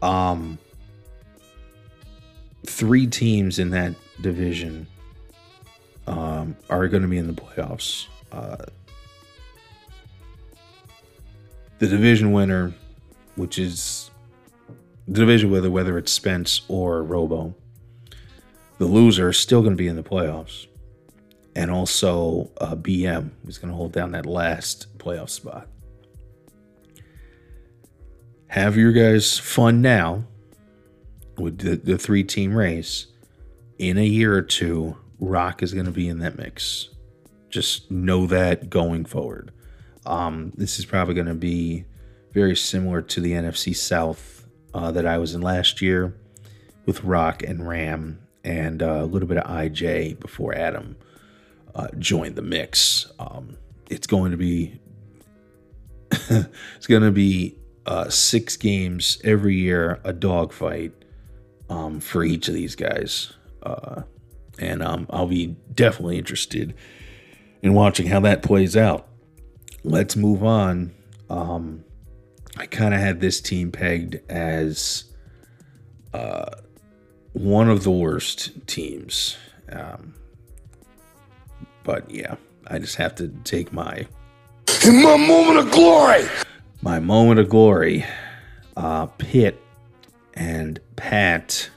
Um, 0.00 0.58
three 2.66 3.06
teams 3.06 3.58
in 3.58 3.70
that 3.70 3.94
division 4.20 4.86
um, 6.06 6.56
are 6.70 6.88
going 6.88 7.02
to 7.02 7.08
be 7.08 7.18
in 7.18 7.26
the 7.26 7.32
playoffs. 7.34 8.06
Uh, 8.30 8.56
the 11.78 11.86
division 11.86 12.32
winner, 12.32 12.72
which 13.36 13.58
is 13.58 14.10
the 15.06 15.20
division 15.20 15.50
winner, 15.50 15.70
whether 15.70 15.98
it's 15.98 16.12
Spence 16.12 16.62
or 16.68 17.02
Robo, 17.02 17.54
the 18.82 18.88
loser 18.88 19.28
is 19.28 19.38
still 19.38 19.60
going 19.60 19.74
to 19.74 19.76
be 19.76 19.86
in 19.86 19.94
the 19.94 20.02
playoffs. 20.02 20.66
And 21.54 21.70
also, 21.70 22.50
uh, 22.60 22.74
BM 22.74 23.30
is 23.46 23.56
going 23.56 23.70
to 23.70 23.76
hold 23.76 23.92
down 23.92 24.10
that 24.10 24.26
last 24.26 24.98
playoff 24.98 25.30
spot. 25.30 25.68
Have 28.48 28.76
your 28.76 28.90
guys 28.90 29.38
fun 29.38 29.82
now 29.82 30.24
with 31.38 31.58
the, 31.58 31.76
the 31.76 31.96
three 31.96 32.24
team 32.24 32.56
race. 32.56 33.06
In 33.78 33.98
a 33.98 34.04
year 34.04 34.34
or 34.34 34.42
two, 34.42 34.96
Rock 35.20 35.62
is 35.62 35.72
going 35.72 35.86
to 35.86 35.92
be 35.92 36.08
in 36.08 36.18
that 36.18 36.36
mix. 36.36 36.88
Just 37.50 37.88
know 37.88 38.26
that 38.26 38.68
going 38.68 39.04
forward. 39.04 39.52
Um, 40.06 40.52
this 40.56 40.80
is 40.80 40.86
probably 40.86 41.14
going 41.14 41.28
to 41.28 41.34
be 41.34 41.84
very 42.32 42.56
similar 42.56 43.00
to 43.00 43.20
the 43.20 43.30
NFC 43.30 43.76
South 43.76 44.44
uh, 44.74 44.90
that 44.90 45.06
I 45.06 45.18
was 45.18 45.36
in 45.36 45.40
last 45.40 45.80
year 45.80 46.16
with 46.84 47.04
Rock 47.04 47.44
and 47.44 47.68
Ram 47.68 48.21
and 48.44 48.82
uh, 48.82 49.00
a 49.02 49.06
little 49.06 49.28
bit 49.28 49.38
of 49.38 49.44
IJ 49.44 50.18
before 50.20 50.54
Adam 50.54 50.96
uh, 51.74 51.88
joined 51.98 52.36
the 52.36 52.42
mix. 52.42 53.10
Um, 53.18 53.56
it's 53.90 54.06
going 54.06 54.30
to 54.30 54.36
be 54.36 54.80
it's 56.30 56.86
going 56.86 57.02
to 57.02 57.10
be 57.10 57.56
uh, 57.86 58.08
six 58.08 58.56
games 58.56 59.18
every 59.24 59.56
year, 59.56 60.00
a 60.04 60.12
dogfight 60.12 60.92
um, 61.68 62.00
for 62.00 62.22
each 62.22 62.48
of 62.48 62.54
these 62.54 62.74
guys, 62.74 63.32
uh, 63.62 64.02
and 64.58 64.82
um, 64.82 65.06
I'll 65.10 65.26
be 65.26 65.56
definitely 65.74 66.18
interested 66.18 66.74
in 67.62 67.74
watching 67.74 68.06
how 68.06 68.20
that 68.20 68.42
plays 68.42 68.76
out. 68.76 69.08
Let's 69.84 70.16
move 70.16 70.44
on. 70.44 70.92
Um, 71.30 71.84
I 72.56 72.66
kind 72.66 72.92
of 72.92 73.00
had 73.00 73.20
this 73.20 73.40
team 73.40 73.72
pegged 73.72 74.20
as 74.30 75.04
uh, 76.12 76.50
one 77.32 77.68
of 77.68 77.84
the 77.84 77.90
worst 77.90 78.66
teams. 78.66 79.36
Um, 79.70 80.14
but 81.84 82.10
yeah, 82.10 82.36
I 82.66 82.78
just 82.78 82.96
have 82.96 83.14
to 83.16 83.28
take 83.44 83.72
my 83.72 84.06
my 84.84 85.16
moment 85.16 85.58
of 85.58 85.70
glory. 85.70 86.24
my 86.82 86.98
moment 86.98 87.40
of 87.40 87.48
glory. 87.48 88.04
Uh, 88.76 89.06
Pitt 89.06 89.60
and 90.34 90.80
Pat. 90.96 91.70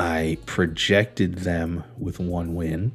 I 0.00 0.38
projected 0.46 1.38
them 1.38 1.82
with 1.98 2.20
one 2.20 2.54
win, 2.54 2.92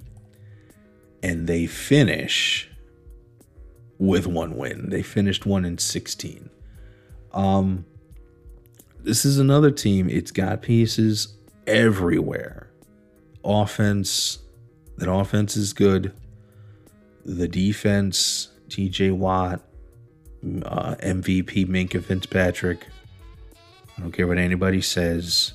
and 1.21 1.47
they 1.47 1.65
finish 1.67 2.69
with 3.97 4.25
one 4.25 4.55
win. 4.55 4.89
They 4.89 5.01
finished 5.01 5.45
one 5.45 5.65
in 5.65 5.77
sixteen. 5.77 6.49
Um, 7.33 7.85
this 9.03 9.25
is 9.25 9.37
another 9.37 9.71
team. 9.71 10.09
It's 10.09 10.31
got 10.31 10.61
pieces 10.61 11.35
everywhere. 11.67 12.69
Offense, 13.43 14.39
that 14.97 15.11
offense 15.11 15.57
is 15.57 15.73
good. 15.73 16.13
The 17.25 17.47
defense, 17.47 18.49
TJ 18.69 19.15
Watt, 19.15 19.61
uh, 20.65 20.95
MVP 20.95 21.67
Minkah 21.67 22.03
Fitzpatrick. 22.03 22.87
I 23.97 24.01
don't 24.01 24.11
care 24.11 24.27
what 24.27 24.37
anybody 24.37 24.81
says. 24.81 25.53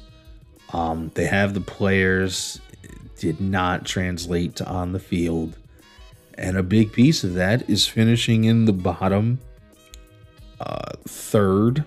Um, 0.73 1.11
they 1.15 1.27
have 1.27 1.55
the 1.55 1.61
players, 1.61 2.61
did 3.17 3.41
not 3.41 3.85
translate 3.85 4.57
to 4.57 4.67
on 4.67 4.93
the 4.93 5.01
field. 5.01 5.57
And 6.35 6.57
a 6.57 6.63
big 6.63 6.93
piece 6.93 7.25
of 7.25 7.35
that 7.35 7.69
is 7.69 7.87
finishing 7.87 8.45
in 8.45 8.67
the 8.67 8.73
bottom 8.73 9.41
uh, 10.61 10.93
third 11.07 11.85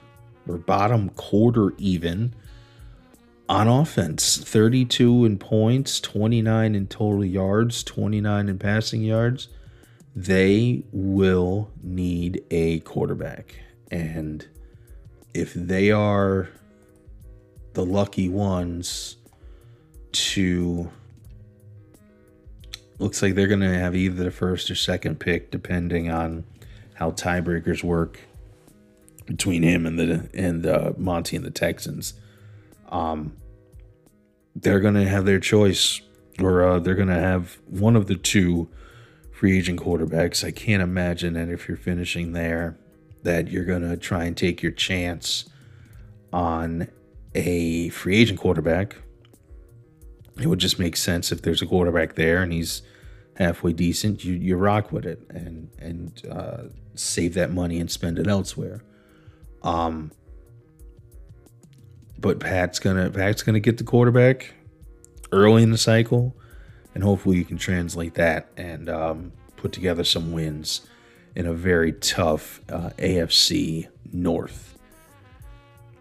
or 0.52 0.58
bottom 0.58 1.10
quarter 1.12 1.74
even 1.78 2.34
on 3.48 3.68
offense 3.68 4.38
32 4.38 5.26
in 5.26 5.38
points, 5.38 6.00
29 6.00 6.76
in 6.76 6.88
total 6.88 7.26
yards, 7.26 7.84
29 7.84 8.50
in 8.50 8.58
passing 8.58 9.02
yards. 9.02 9.50
They 10.16 10.84
will 10.92 11.70
need 11.82 12.44
a 12.52 12.80
quarterback. 12.80 13.56
And 13.90 14.46
if 15.34 15.54
they 15.54 15.92
are 15.92 16.50
the 17.74 17.86
lucky 17.86 18.30
ones 18.30 19.18
to 20.12 20.90
looks 23.00 23.22
like 23.22 23.36
they're 23.36 23.48
going 23.48 23.62
to 23.62 23.80
have 23.80 23.96
either 23.96 24.24
the 24.24 24.32
first 24.32 24.70
or 24.70 24.76
second 24.76 25.20
pick 25.20 25.50
depending 25.52 26.12
on 26.12 26.44
how 26.94 27.12
tiebreakers 27.12 27.84
work 27.84 28.20
between 29.32 29.64
him 29.64 29.86
and 29.86 29.98
the 29.98 30.30
and 30.34 30.66
uh, 30.66 30.92
Monty 30.98 31.36
and 31.36 31.46
the 31.46 31.52
Texans. 31.52 32.14
Um, 32.90 33.38
they're 34.56 34.82
to 34.96 35.08
have 35.08 35.26
their 35.26 35.40
choice, 35.40 36.02
or 36.40 36.64
uh, 36.64 36.80
they're 36.80 36.96
to 37.08 37.14
have 37.14 37.60
one 37.68 37.96
of 37.96 38.08
the 38.08 38.16
two 38.16 38.70
free 39.32 39.58
agent 39.58 39.80
quarterbacks. 39.80 40.44
I 40.44 40.52
can't 40.52 40.84
imagine 40.84 41.34
that 41.34 41.50
if 41.50 41.68
you're 41.68 41.78
finishing 41.78 42.34
there, 42.34 42.78
that 43.24 43.50
you're 43.50 43.66
to 43.82 43.96
try 43.96 44.26
and 44.26 44.36
take 44.36 44.62
your 44.62 44.74
chance 44.74 45.50
on 46.34 46.90
a 47.34 47.90
free 47.90 48.18
agent 48.18 48.40
quarterback. 48.40 48.98
It 50.40 50.48
would 50.48 50.60
just 50.60 50.80
make 50.80 50.98
sense 50.98 51.32
if 51.32 51.42
there's 51.42 51.62
a 51.62 51.66
quarterback 51.66 52.16
there 52.16 52.42
and 52.42 52.52
he's 52.52 52.82
halfway 53.36 53.74
decent, 53.74 54.26
you 54.26 54.34
you 54.34 54.58
rock 54.58 54.92
with 54.92 55.06
it 55.06 55.22
and 55.30 55.70
and 55.80 56.22
uh, 56.30 56.64
save 56.96 57.34
that 57.36 57.52
money 57.52 57.80
and 57.80 57.90
spend 57.90 58.20
it 58.20 58.28
elsewhere. 58.28 58.84
Um, 59.64 60.12
but 62.20 62.40
Pat's 62.40 62.80
gonna 62.80 63.10
Pat's 63.10 63.44
gonna 63.44 63.60
get 63.60 63.78
the 63.78 63.84
quarterback 63.84 64.54
early 65.32 65.64
in 65.64 65.72
the 65.72 65.78
cycle, 65.78 66.36
and 66.94 67.04
hopefully 67.04 67.38
you 67.38 67.46
can 67.46 67.58
translate 67.58 68.14
that 68.16 68.50
and 68.58 68.90
um, 68.90 69.32
put 69.58 69.72
together 69.72 70.04
some 70.04 70.32
wins 70.32 70.82
in 71.36 71.46
a 71.46 71.54
very 71.54 71.94
tough 71.94 72.62
uh, 72.70 72.90
AFC 72.98 73.88
North. 74.12 74.78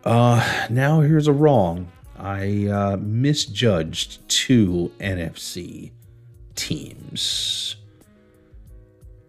Uh, 0.04 0.66
now 0.70 1.00
here's 1.00 1.26
a 1.26 1.32
wrong. 1.32 1.90
I 2.18 2.66
uh, 2.66 2.96
misjudged 3.00 4.28
two 4.28 4.92
NFC 4.98 5.92
teams. 6.54 7.76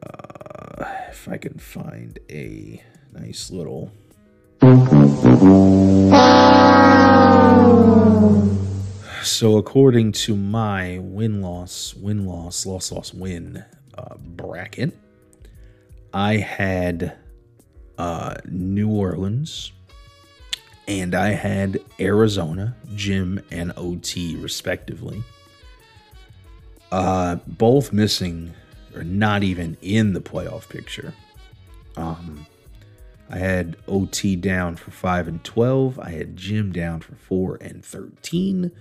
Uh, 0.04 0.86
if 1.10 1.28
I 1.30 1.38
can 1.38 1.58
find 1.58 2.20
a 2.30 2.84
nice 3.14 3.52
little. 3.52 3.92
So, 9.24 9.58
according 9.58 10.12
to 10.12 10.36
my 10.36 11.00
win 11.02 11.42
loss, 11.42 11.96
win 11.96 12.28
loss, 12.28 12.68
loss 12.68 12.92
loss 12.92 13.12
win 13.12 13.66
uh, 13.98 14.18
bracket, 14.20 14.96
I 16.14 16.38
had 16.38 17.18
uh, 17.98 18.36
New 18.46 18.90
Orleans 18.90 19.72
and 20.88 21.16
I 21.16 21.30
had 21.30 21.80
Arizona, 22.00 22.76
Jim, 22.94 23.42
and 23.50 23.74
OT, 23.78 24.36
respectively. 24.36 25.24
Uh, 26.92 27.38
both 27.48 27.92
missing 27.92 28.54
or 28.96 29.04
not 29.04 29.42
even 29.42 29.76
in 29.82 30.14
the 30.14 30.22
playoff 30.22 30.70
picture. 30.70 31.16
Um, 31.98 32.46
I 33.32 33.38
had 33.38 33.78
OT 33.88 34.36
down 34.36 34.76
for 34.76 34.92
5 34.92 35.28
and 35.30 35.44
12. 35.44 35.98
I 36.00 36.10
had 36.10 36.36
Jim 36.36 36.74
down 36.74 37.00
for 37.00 37.16
4 37.16 37.60
and 37.62 37.84
13. 37.84 38.72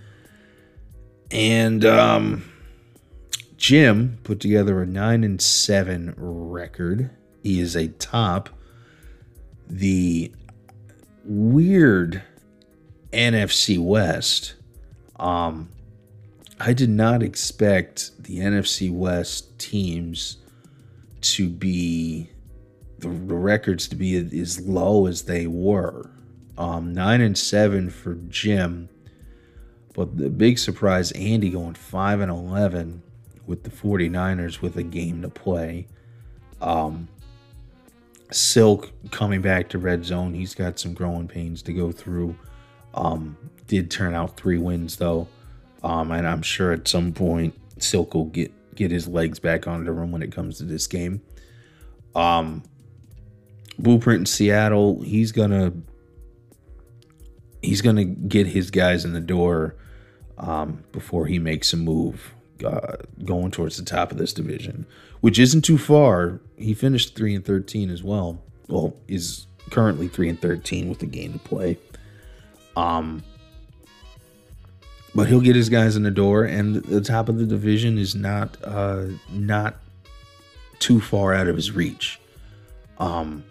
And 1.31 1.85
um, 1.85 2.51
Jim 3.55 4.19
put 4.23 4.41
together 4.41 4.81
a 4.81 4.85
9 4.85 5.23
and 5.23 5.41
7 5.41 6.13
record. 6.17 7.11
He 7.41 7.61
is 7.61 7.77
a 7.77 7.87
top 7.87 8.49
the 9.69 10.33
weird 11.23 12.21
NFC 13.13 13.79
West. 13.79 14.55
Um, 15.17 15.69
I 16.59 16.73
did 16.73 16.89
not 16.89 17.23
expect 17.23 18.21
the 18.21 18.39
NFC 18.39 18.91
West 18.91 19.57
teams 19.57 20.37
to 21.21 21.47
be 21.47 22.30
the, 23.01 23.09
the 23.09 23.35
records 23.35 23.87
to 23.89 23.95
be 23.95 24.15
as 24.15 24.61
low 24.61 25.07
as 25.07 25.23
they 25.23 25.47
were. 25.47 26.09
Um, 26.57 26.93
nine 26.93 27.21
and 27.21 27.37
seven 27.37 27.89
for 27.89 28.15
Jim, 28.29 28.89
but 29.93 30.17
the 30.17 30.29
big 30.29 30.59
surprise, 30.59 31.11
Andy 31.11 31.49
going 31.49 31.73
five 31.73 32.19
and 32.21 32.31
eleven 32.31 33.01
with 33.47 33.63
the 33.63 33.69
49ers 33.69 34.61
with 34.61 34.77
a 34.77 34.83
game 34.83 35.21
to 35.23 35.29
play. 35.29 35.87
Um, 36.61 37.07
Silk 38.31 38.91
coming 39.11 39.41
back 39.41 39.67
to 39.69 39.77
red 39.77 40.05
zone. 40.05 40.33
He's 40.33 40.55
got 40.55 40.79
some 40.79 40.93
growing 40.93 41.27
pains 41.27 41.61
to 41.63 41.73
go 41.73 41.91
through. 41.91 42.35
Um, 42.93 43.37
did 43.67 43.91
turn 43.91 44.13
out 44.13 44.37
three 44.37 44.57
wins 44.57 44.95
though. 44.97 45.27
Um, 45.83 46.11
and 46.11 46.27
I'm 46.27 46.41
sure 46.41 46.71
at 46.71 46.87
some 46.87 47.11
point 47.11 47.59
Silk 47.79 48.13
will 48.13 48.25
get 48.25 48.53
get 48.75 48.91
his 48.91 49.07
legs 49.07 49.39
back 49.39 49.67
onto 49.67 49.83
the 49.83 49.91
room 49.91 50.11
when 50.11 50.21
it 50.21 50.31
comes 50.31 50.57
to 50.59 50.63
this 50.63 50.87
game. 50.87 51.21
Um, 52.15 52.63
Blueprint 53.81 54.19
in 54.19 54.25
Seattle, 54.25 55.01
he's 55.01 55.31
gonna 55.31 55.73
he's 57.61 57.81
gonna 57.81 58.05
get 58.05 58.47
his 58.47 58.71
guys 58.71 59.05
in 59.05 59.13
the 59.13 59.21
door 59.21 59.75
um, 60.37 60.83
before 60.91 61.25
he 61.27 61.39
makes 61.39 61.73
a 61.73 61.77
move 61.77 62.33
uh, 62.65 62.97
going 63.25 63.51
towards 63.51 63.77
the 63.77 63.85
top 63.85 64.11
of 64.11 64.17
this 64.17 64.33
division, 64.33 64.85
which 65.21 65.39
isn't 65.39 65.61
too 65.63 65.77
far. 65.77 66.41
He 66.57 66.73
finished 66.73 67.15
three 67.15 67.35
and 67.35 67.45
thirteen 67.45 67.89
as 67.89 68.03
well. 68.03 68.41
Well, 68.67 68.95
is 69.07 69.47
currently 69.69 70.07
three 70.07 70.29
and 70.29 70.39
thirteen 70.39 70.89
with 70.89 70.99
the 70.99 71.05
game 71.05 71.33
to 71.33 71.39
play. 71.39 71.77
Um, 72.75 73.23
but 75.13 75.27
he'll 75.27 75.41
get 75.41 75.55
his 75.55 75.69
guys 75.69 75.95
in 75.95 76.03
the 76.03 76.11
door, 76.11 76.45
and 76.45 76.75
the 76.75 77.01
top 77.01 77.29
of 77.29 77.37
the 77.37 77.45
division 77.45 77.97
is 77.97 78.15
not 78.15 78.57
uh, 78.63 79.07
not 79.29 79.77
too 80.79 81.01
far 81.01 81.33
out 81.33 81.47
of 81.47 81.55
his 81.55 81.71
reach. 81.71 82.19
Um, 82.97 83.43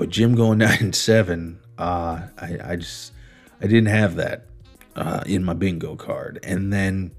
but 0.00 0.08
Jim 0.08 0.34
going 0.34 0.56
nine 0.56 0.78
and 0.80 0.96
seven, 0.96 1.60
uh, 1.76 2.22
I, 2.38 2.58
I 2.64 2.76
just 2.76 3.12
I 3.60 3.66
didn't 3.66 3.90
have 3.90 4.16
that 4.16 4.46
uh, 4.96 5.22
in 5.26 5.44
my 5.44 5.52
bingo 5.52 5.94
card, 5.94 6.40
and 6.42 6.72
then 6.72 7.10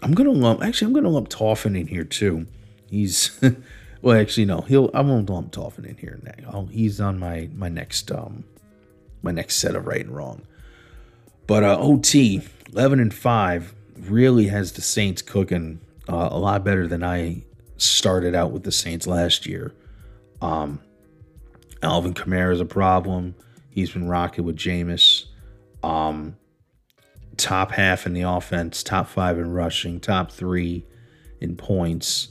I'm 0.00 0.14
gonna 0.14 0.30
lump. 0.30 0.62
Actually, 0.62 0.86
I'm 0.86 0.92
gonna 0.94 1.10
lump 1.10 1.28
Toffin 1.28 1.76
in 1.76 1.86
here 1.86 2.04
too. 2.04 2.46
He's 2.88 3.38
well, 4.00 4.18
actually 4.18 4.46
no, 4.46 4.62
he'll 4.62 4.90
I 4.94 5.02
won't 5.02 5.28
lump 5.28 5.52
Toffin 5.52 5.84
in 5.84 5.98
here 5.98 6.18
now. 6.42 6.68
he's 6.70 7.02
on 7.02 7.18
my 7.18 7.50
my 7.54 7.68
next 7.68 8.10
um 8.10 8.44
my 9.20 9.30
next 9.30 9.56
set 9.56 9.76
of 9.76 9.86
right 9.86 10.00
and 10.06 10.16
wrong. 10.16 10.46
But 11.46 11.64
uh, 11.64 11.76
OT, 11.78 12.40
11 12.72 12.98
and 12.98 13.12
5, 13.12 13.74
really 13.98 14.46
has 14.46 14.72
the 14.72 14.80
Saints 14.80 15.20
cooking 15.20 15.80
uh, 16.08 16.30
a 16.30 16.38
lot 16.38 16.64
better 16.64 16.86
than 16.88 17.04
I 17.04 17.42
started 17.76 18.34
out 18.34 18.52
with 18.52 18.62
the 18.62 18.72
Saints 18.72 19.06
last 19.06 19.44
year. 19.44 19.74
Um, 20.40 20.80
Alvin 21.82 22.14
Kamara 22.14 22.52
is 22.52 22.60
a 22.60 22.64
problem. 22.64 23.34
He's 23.70 23.90
been 23.90 24.08
rocking 24.08 24.44
with 24.44 24.56
Jameis. 24.56 25.26
Um, 25.82 26.36
top 27.36 27.72
half 27.72 28.06
in 28.06 28.14
the 28.14 28.22
offense, 28.22 28.82
top 28.82 29.08
five 29.08 29.38
in 29.38 29.52
rushing, 29.52 30.00
top 30.00 30.32
three 30.32 30.84
in 31.40 31.56
points. 31.56 32.28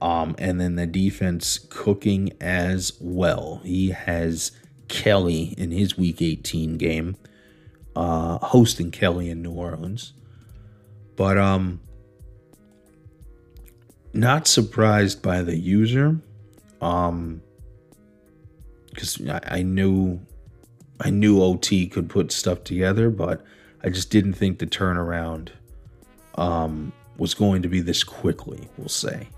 Um, 0.00 0.36
and 0.38 0.60
then 0.60 0.76
the 0.76 0.86
defense 0.86 1.58
cooking 1.58 2.32
as 2.40 2.92
well. 3.00 3.60
He 3.64 3.90
has 3.90 4.52
Kelly 4.88 5.54
in 5.56 5.70
his 5.70 5.96
week 5.96 6.20
18 6.20 6.76
game 6.76 7.16
uh, 7.96 8.38
hosting 8.38 8.90
Kelly 8.90 9.30
in 9.30 9.42
New 9.42 9.52
Orleans. 9.52 10.12
But 11.16 11.38
um, 11.38 11.80
not 14.12 14.46
surprised 14.46 15.22
by 15.22 15.42
the 15.42 15.56
user, 15.56 16.20
um, 16.80 17.42
because 18.94 19.20
I, 19.28 19.40
I 19.46 19.62
knew 19.62 20.20
I 21.00 21.10
knew 21.10 21.42
OT 21.42 21.86
could 21.86 22.08
put 22.08 22.32
stuff 22.32 22.64
together, 22.64 23.10
but 23.10 23.44
I 23.82 23.88
just 23.90 24.10
didn't 24.10 24.34
think 24.34 24.58
the 24.58 24.66
turnaround 24.66 25.50
um, 26.36 26.92
was 27.18 27.34
going 27.34 27.62
to 27.62 27.68
be 27.68 27.80
this 27.80 28.04
quickly. 28.04 28.68
We'll 28.78 28.88
say. 28.88 29.28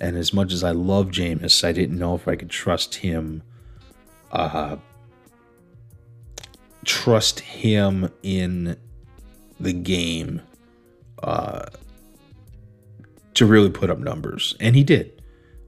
And 0.00 0.16
as 0.16 0.32
much 0.32 0.52
as 0.52 0.64
I 0.64 0.72
love 0.72 1.08
Jameis, 1.08 1.64
I 1.64 1.72
didn't 1.72 1.98
know 1.98 2.14
if 2.14 2.28
I 2.28 2.36
could 2.36 2.50
trust 2.50 2.96
him 2.96 3.42
uh, 4.32 4.76
trust 6.84 7.40
him 7.40 8.10
in 8.22 8.76
the 9.60 9.72
game 9.72 10.42
uh, 11.22 11.66
to 13.34 13.46
really 13.46 13.70
put 13.70 13.90
up 13.90 13.98
numbers, 13.98 14.56
and 14.58 14.74
he 14.74 14.82
did. 14.82 15.22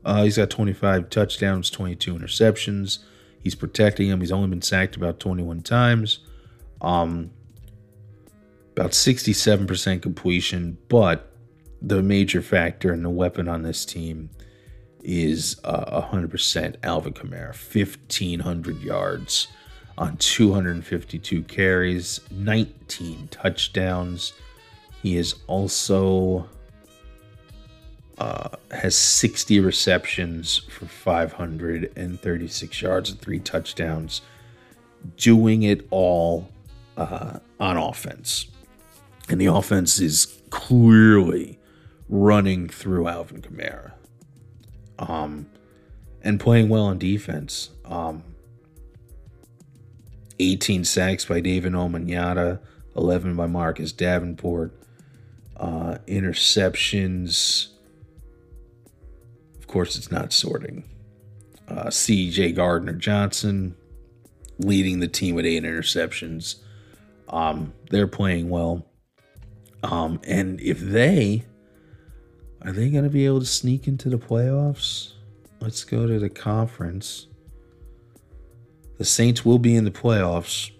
Uh, 0.04 0.24
he's 0.24 0.36
got 0.36 0.50
25 0.50 1.08
touchdowns, 1.08 1.70
22 1.70 2.14
interceptions. 2.14 2.98
He's 3.44 3.54
protecting 3.54 4.08
him. 4.08 4.20
He's 4.20 4.32
only 4.32 4.48
been 4.48 4.62
sacked 4.62 4.96
about 4.96 5.20
21 5.20 5.60
times. 5.60 6.20
Um, 6.80 7.30
about 8.72 8.90
67% 8.90 10.02
completion, 10.02 10.78
but 10.88 11.30
the 11.80 12.02
major 12.02 12.42
factor 12.42 12.92
and 12.92 13.04
the 13.04 13.10
weapon 13.10 13.46
on 13.46 13.62
this 13.62 13.84
team 13.84 14.30
is 15.02 15.60
uh, 15.62 16.00
100% 16.00 16.76
Alvin 16.82 17.12
Kamara. 17.12 17.54
1,500 17.54 18.80
yards 18.80 19.48
on 19.98 20.16
252 20.16 21.42
carries, 21.42 22.20
19 22.30 23.28
touchdowns. 23.30 24.32
He 25.02 25.16
is 25.16 25.34
also 25.46 26.48
uh, 28.18 28.50
has 28.70 28.96
60 28.96 29.60
receptions 29.60 30.58
for 30.70 30.86
536 30.86 32.82
yards 32.82 33.10
and 33.10 33.20
three 33.20 33.40
touchdowns, 33.40 34.22
doing 35.16 35.62
it 35.62 35.86
all 35.90 36.48
uh, 36.96 37.38
on 37.58 37.76
offense. 37.76 38.46
And 39.28 39.40
the 39.40 39.46
offense 39.46 40.00
is 40.00 40.40
clearly 40.50 41.58
running 42.08 42.68
through 42.68 43.08
Alvin 43.08 43.42
Kamara. 43.42 43.92
Um, 44.98 45.46
and 46.22 46.40
playing 46.40 46.68
well 46.68 46.84
on 46.84 46.98
defense. 46.98 47.70
Um, 47.84 48.22
18 50.38 50.84
sacks 50.84 51.24
by 51.24 51.40
David 51.40 51.72
Onyemata, 51.72 52.58
11 52.96 53.36
by 53.36 53.46
Marcus 53.46 53.92
Davenport. 53.92 54.72
Uh, 55.56 55.98
interceptions. 56.08 57.68
Course, 59.74 59.96
it's 59.96 60.12
not 60.12 60.32
sorting. 60.32 60.84
Uh, 61.66 61.86
CJ 61.86 62.54
Gardner 62.54 62.92
Johnson 62.92 63.74
leading 64.60 65.00
the 65.00 65.08
team 65.08 65.34
with 65.34 65.44
eight 65.44 65.64
interceptions. 65.64 66.60
Um, 67.28 67.72
they're 67.90 68.06
playing 68.06 68.50
well. 68.50 68.86
Um, 69.82 70.20
and 70.22 70.60
if 70.60 70.78
they 70.78 71.44
are 72.62 72.70
they 72.70 72.88
going 72.88 73.02
to 73.02 73.10
be 73.10 73.26
able 73.26 73.40
to 73.40 73.46
sneak 73.46 73.88
into 73.88 74.08
the 74.08 74.16
playoffs? 74.16 75.14
Let's 75.60 75.82
go 75.82 76.06
to 76.06 76.20
the 76.20 76.30
conference. 76.30 77.26
The 78.98 79.04
Saints 79.04 79.44
will 79.44 79.58
be 79.58 79.74
in 79.74 79.82
the 79.82 79.90
playoffs. 79.90 80.70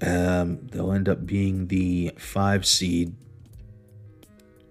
Um, 0.00 0.68
they'll 0.68 0.92
end 0.92 1.08
up 1.08 1.26
being 1.26 1.66
the 1.66 2.12
five 2.18 2.64
seed, 2.66 3.16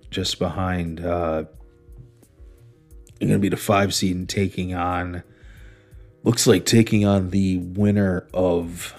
just 0.10 0.40
behind. 0.40 1.06
Uh, 1.06 1.44
going 3.26 3.40
to 3.40 3.42
be 3.42 3.50
the 3.50 3.58
five 3.58 3.94
seed 3.94 4.16
and 4.16 4.28
taking 4.28 4.74
on. 4.74 5.24
Looks 6.24 6.48
like 6.48 6.66
taking 6.66 7.06
on 7.06 7.30
the 7.30 7.58
winner 7.58 8.28
of. 8.34 8.96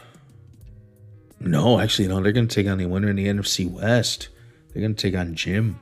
No, 1.41 1.79
actually, 1.79 2.09
no. 2.09 2.21
They're 2.21 2.33
going 2.33 2.49
to 2.49 2.55
take 2.55 2.71
on 2.71 2.79
the 2.79 2.87
winner 2.87 3.11
in 3.11 3.17
the 3.17 3.27
NFC 3.27 3.71
West. 3.71 4.29
They're 4.73 4.83
going 4.83 4.95
to 4.95 5.03
take 5.03 5.19
on 5.19 5.35
Jim. 5.35 5.79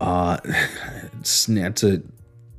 Uh, 0.00 0.38
that's 1.14 1.82
a 1.84 2.02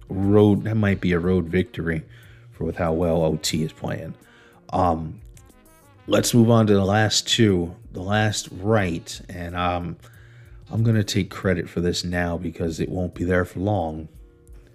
road. 0.10 0.64
That 0.64 0.76
might 0.76 1.02
be 1.02 1.12
a 1.12 1.20
road 1.20 1.46
victory 1.46 2.04
for 2.52 2.66
with 2.66 2.78
how 2.78 2.94
well 2.94 3.24
OT 3.24 3.64
is 3.64 3.74
playing. 3.74 4.14
Um, 4.72 5.20
let's 6.08 6.34
move 6.34 6.50
on 6.50 6.68
to 6.68 6.74
the 6.74 6.86
last 6.86 7.28
two. 7.28 7.76
The 7.92 8.02
last 8.02 8.50
right, 8.52 9.22
and 9.30 9.56
um, 9.56 9.98
I'm 10.74 10.82
gonna 10.82 11.04
take 11.04 11.30
credit 11.30 11.70
for 11.70 11.82
this 11.82 12.04
now 12.04 12.36
because 12.36 12.80
it 12.80 12.90
won't 12.90 13.14
be 13.14 13.24
there 13.24 13.46
for 13.46 13.60
long. 13.60 14.10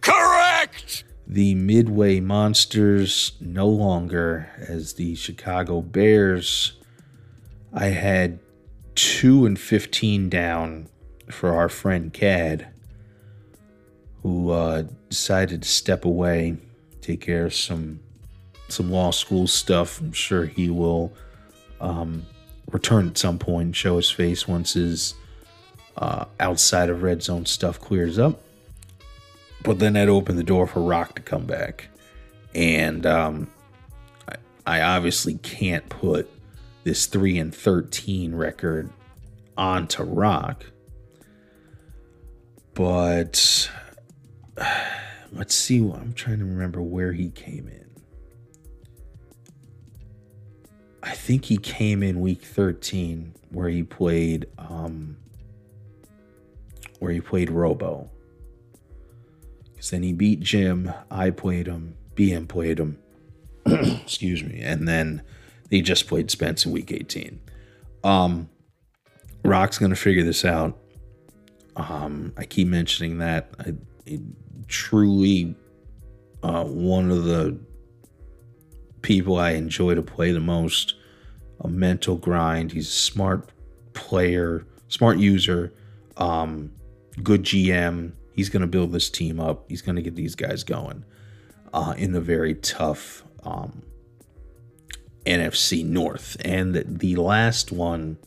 Correct! 0.01 1.03
The 1.27 1.57
Midway 1.57 2.21
Monsters 2.21 3.33
no 3.41 3.67
longer 3.67 4.49
as 4.57 4.93
the 4.93 5.17
Chicago 5.17 5.83
Bears. 5.83 6.75
I 7.73 7.87
had 7.87 8.39
two 8.95 9.45
and 9.45 9.59
fifteen 9.59 10.29
down 10.29 10.89
for 11.33 11.53
our 11.57 11.69
friend 11.69 12.13
Cad, 12.13 12.69
who 14.23 14.51
uh, 14.51 14.85
decided 15.09 15.65
to 15.65 15.69
step 15.69 16.05
away, 16.05 16.59
take 17.01 17.23
care 17.23 17.47
of 17.47 17.55
some 17.55 17.99
some 18.69 18.89
law 18.89 19.11
school 19.11 19.49
stuff. 19.49 20.01
I'm 20.01 20.13
sure 20.13 20.47
he 20.47 20.71
will 20.71 21.13
um, 21.81 22.25
return 22.71 23.09
at 23.09 23.19
some 23.19 23.41
point 23.41 23.67
and 23.67 23.77
show 23.77 23.97
his 23.97 24.13
face 24.13 24.47
once 24.47 24.75
his 24.75 25.15
uh, 25.99 26.25
outside 26.41 26.89
of 26.89 27.03
red 27.03 27.23
zone 27.23 27.45
stuff 27.45 27.81
clears 27.81 28.19
up. 28.19 28.41
But 29.63 29.79
then 29.81 29.93
that 29.95 30.09
opened 30.09 30.39
the 30.39 30.45
door 30.45 30.67
for 30.67 30.81
Rock 30.81 31.17
to 31.17 31.23
come 31.23 31.45
back, 31.45 31.89
and 32.55 33.05
um, 33.05 33.51
I, 34.29 34.79
I 34.79 34.81
obviously 34.81 35.35
can't 35.35 35.87
put 35.89 36.31
this 36.85 37.07
three 37.07 37.39
and 37.39 37.55
thirteen 37.55 38.35
record 38.35 38.89
onto 39.57 40.05
Rock 40.05 40.65
but 42.79 43.69
let's 45.33 45.55
see. 45.55 45.79
I'm 45.79 46.13
trying 46.15 46.39
to 46.39 46.45
remember 46.45 46.81
where 46.81 47.13
he 47.13 47.29
came 47.31 47.67
in. 47.67 47.87
I 51.03 51.15
think 51.15 51.47
he 51.47 51.59
came 51.59 52.05
in 52.05 52.21
week 52.21 52.43
13 52.43 53.35
where 53.51 53.69
he 53.69 53.83
played 53.83 54.47
um 54.59 55.17
where 56.99 57.13
he 57.13 57.21
played 57.21 57.51
Robo. 57.51 58.11
Cuz 59.77 59.91
then 59.91 60.03
he 60.03 60.13
beat 60.13 60.41
Jim, 60.41 60.93
I 61.11 61.31
played 61.31 61.67
him, 61.67 61.95
BM 62.15 62.49
played 62.49 62.79
him. 62.79 62.99
Excuse 63.67 64.43
me. 64.43 64.61
And 64.61 64.89
then 64.89 65.23
they 65.71 65.81
just 65.81 66.07
played 66.07 66.31
Spence 66.31 66.65
in 66.65 66.73
week 66.73 66.93
18. 66.93 67.41
Um 68.05 68.49
Rock's 69.45 69.79
going 69.79 69.91
to 69.91 69.97
figure 69.97 70.25
this 70.25 70.45
out 70.45 70.77
um, 71.79 72.33
I 72.37 72.45
keep 72.45 72.69
mentioning 72.69 73.19
that. 73.19 73.51
I, 73.59 73.75
it, 74.05 74.21
truly, 74.67 75.55
uh, 76.43 76.65
one 76.65 77.11
of 77.11 77.25
the 77.25 77.59
people 79.03 79.37
I 79.39 79.53
enjoy 79.53 79.95
to 79.95 80.03
play 80.03 80.33
the 80.33 80.41
most. 80.41 80.95
A 81.61 81.69
mental 81.69 82.17
grind. 82.17 82.73
He's 82.73 82.89
a 82.89 82.93
smart 82.93 83.51
player, 83.93 84.65
smart 84.89 85.19
user, 85.19 85.73
um, 86.17 86.71
good 87.23 87.43
GM. 87.43 88.13
He's 88.35 88.49
going 88.49 88.63
to 88.63 88.69
build 88.69 88.93
this 88.93 89.11
team 89.11 89.41
up. 89.41 89.65
He's 89.69 89.83
going 89.83 89.97
to 89.97 90.03
get 90.03 90.15
these 90.15 90.35
guys 90.35 90.65
going 90.65 91.05
uh, 91.73 91.95
in 91.97 92.13
the 92.13 92.21
very 92.21 92.55
tough 92.55 93.25
um, 93.43 93.83
NFC 95.27 95.85
North. 95.85 96.37
And 96.45 96.75
the, 96.75 97.17
last 97.17 97.73
one, 97.73 98.19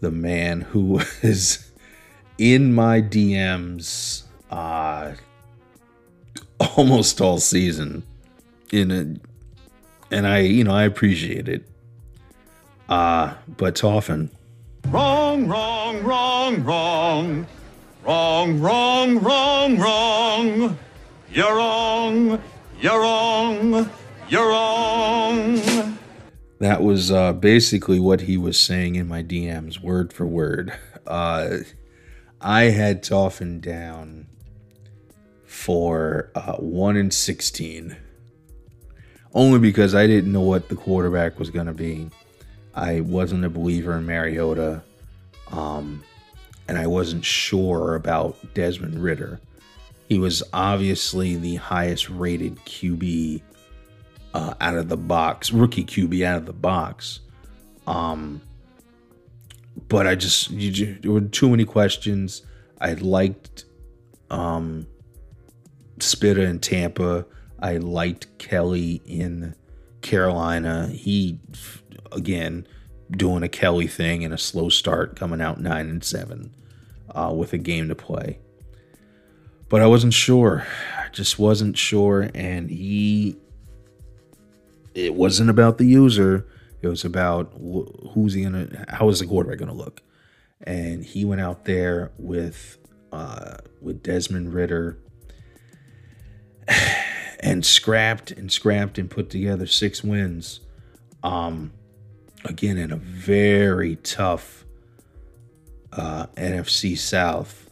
the 0.00 0.10
man 0.10 0.62
who 0.62 1.00
is 1.22 1.70
in 2.38 2.72
my 2.72 3.02
DMs 3.02 4.22
uh 4.50 5.12
almost 6.76 7.20
all 7.20 7.38
season 7.38 8.02
in 8.72 8.90
a 8.90 10.14
and 10.14 10.26
I 10.26 10.38
you 10.40 10.64
know 10.64 10.74
I 10.74 10.84
appreciate 10.84 11.48
it. 11.48 11.68
Uh 12.88 13.34
but 13.58 13.84
often 13.84 14.30
Wrong, 14.88 15.46
wrong, 15.46 16.02
wrong, 16.02 16.64
wrong. 16.64 17.46
Wrong, 18.04 18.60
wrong, 18.60 19.18
wrong, 19.20 19.78
wrong. 19.78 20.78
You're 21.32 21.54
wrong, 21.54 22.42
you're 22.80 23.00
wrong, 23.00 23.90
you're 24.28 24.48
wrong. 24.48 25.98
that 26.58 26.82
was 26.82 27.12
uh 27.12 27.32
basically 27.32 28.00
what 28.00 28.22
he 28.22 28.36
was 28.36 28.58
saying 28.58 28.96
in 28.96 29.06
my 29.06 29.22
DMs 29.22 29.80
word 29.80 30.12
for 30.12 30.26
word. 30.26 30.72
Uh 31.06 31.58
I 32.40 32.64
had 32.64 33.02
Toffin 33.02 33.60
down 33.60 34.26
for 35.44 36.30
uh, 36.34 36.54
1 36.54 36.96
in 36.96 37.10
16. 37.10 37.96
Only 39.34 39.58
because 39.58 39.94
I 39.94 40.06
didn't 40.06 40.32
know 40.32 40.40
what 40.40 40.70
the 40.70 40.74
quarterback 40.74 41.38
was 41.38 41.50
going 41.50 41.66
to 41.66 41.74
be. 41.74 42.08
I 42.74 43.00
wasn't 43.00 43.44
a 43.44 43.50
believer 43.50 43.94
in 43.94 44.06
Mariota. 44.06 44.82
Um, 45.52 46.02
and 46.70 46.78
I 46.78 46.86
wasn't 46.86 47.24
sure 47.24 47.96
about 47.96 48.36
Desmond 48.54 49.02
Ridder. 49.02 49.40
He 50.08 50.20
was 50.20 50.40
obviously 50.52 51.34
the 51.34 51.56
highest 51.56 52.08
rated 52.08 52.64
QB 52.64 53.42
uh, 54.34 54.54
out 54.60 54.76
of 54.76 54.88
the 54.88 54.96
box, 54.96 55.52
rookie 55.52 55.82
QB 55.82 56.24
out 56.24 56.36
of 56.36 56.46
the 56.46 56.52
box. 56.52 57.18
Um, 57.88 58.40
but 59.88 60.06
I 60.06 60.14
just 60.14 60.52
you, 60.52 60.94
there 61.00 61.10
were 61.10 61.22
too 61.22 61.50
many 61.50 61.64
questions. 61.64 62.42
I 62.80 62.92
liked 62.92 63.64
um 64.30 64.86
Spitta 65.98 66.42
in 66.42 66.60
Tampa. 66.60 67.26
I 67.58 67.78
liked 67.78 68.38
Kelly 68.38 69.02
in 69.04 69.56
Carolina. 70.02 70.86
He 70.86 71.40
again 72.12 72.64
doing 73.10 73.42
a 73.42 73.48
Kelly 73.48 73.88
thing 73.88 74.24
and 74.24 74.32
a 74.32 74.38
slow 74.38 74.68
start, 74.68 75.16
coming 75.16 75.40
out 75.40 75.60
nine 75.60 75.90
and 75.90 76.04
seven 76.04 76.54
uh, 77.14 77.32
with 77.34 77.52
a 77.52 77.58
game 77.58 77.88
to 77.88 77.94
play. 77.94 78.38
But 79.68 79.82
I 79.82 79.86
wasn't 79.86 80.14
sure. 80.14 80.66
just 81.12 81.38
wasn't 81.38 81.78
sure, 81.78 82.30
and 82.34 82.70
he. 82.70 83.36
It 84.94 85.14
wasn't 85.14 85.50
about 85.50 85.78
the 85.78 85.86
user. 85.86 86.46
It 86.82 86.88
was 86.88 87.04
about 87.04 87.52
wh- 87.54 88.12
who's 88.12 88.34
he 88.34 88.42
gonna, 88.42 88.84
how 88.88 89.08
is 89.08 89.20
the 89.20 89.26
quarterback 89.26 89.58
gonna 89.58 89.72
look, 89.72 90.02
and 90.62 91.04
he 91.04 91.24
went 91.24 91.40
out 91.40 91.64
there 91.64 92.10
with, 92.18 92.78
uh, 93.12 93.58
with 93.80 94.02
Desmond 94.02 94.52
Ridder, 94.52 94.98
and 97.40 97.64
scrapped 97.64 98.32
and 98.32 98.50
scrapped 98.50 98.98
and 98.98 99.08
put 99.08 99.30
together 99.30 99.66
six 99.66 100.02
wins. 100.02 100.60
Um, 101.22 101.72
again 102.44 102.78
in 102.78 102.90
a 102.90 102.96
very 102.96 103.96
tough 103.96 104.64
uh, 105.92 106.26
NFC 106.36 106.96
South. 106.96 107.68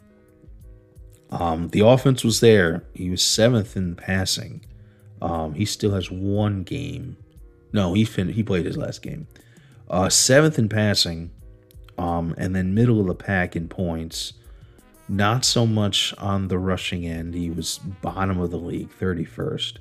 Um, 1.30 1.68
the 1.68 1.80
offense 1.80 2.24
was 2.24 2.40
there. 2.40 2.84
He 2.94 3.10
was 3.10 3.22
seventh 3.22 3.76
in 3.76 3.94
passing. 3.94 4.64
Um, 5.20 5.54
he 5.54 5.64
still 5.64 5.92
has 5.92 6.10
one 6.10 6.62
game. 6.62 7.16
No, 7.72 7.92
he 7.92 8.04
fin- 8.04 8.32
he 8.32 8.42
played 8.42 8.66
his 8.66 8.76
last 8.76 9.02
game. 9.02 9.26
Uh, 9.90 10.08
seventh 10.08 10.58
in 10.58 10.68
passing, 10.68 11.30
um, 11.98 12.34
and 12.38 12.54
then 12.54 12.74
middle 12.74 13.00
of 13.00 13.06
the 13.06 13.14
pack 13.14 13.56
in 13.56 13.68
points. 13.68 14.34
Not 15.08 15.44
so 15.44 15.66
much 15.66 16.14
on 16.18 16.48
the 16.48 16.58
rushing 16.58 17.06
end. 17.06 17.34
He 17.34 17.50
was 17.50 17.78
bottom 17.78 18.40
of 18.40 18.50
the 18.50 18.58
league, 18.58 18.90
31st. 18.98 19.78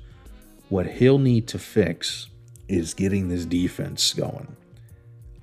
What 0.70 0.86
he'll 0.86 1.18
need 1.18 1.46
to 1.48 1.58
fix 1.58 2.28
is 2.66 2.94
getting 2.94 3.28
this 3.28 3.44
defense 3.44 4.12
going. 4.14 4.56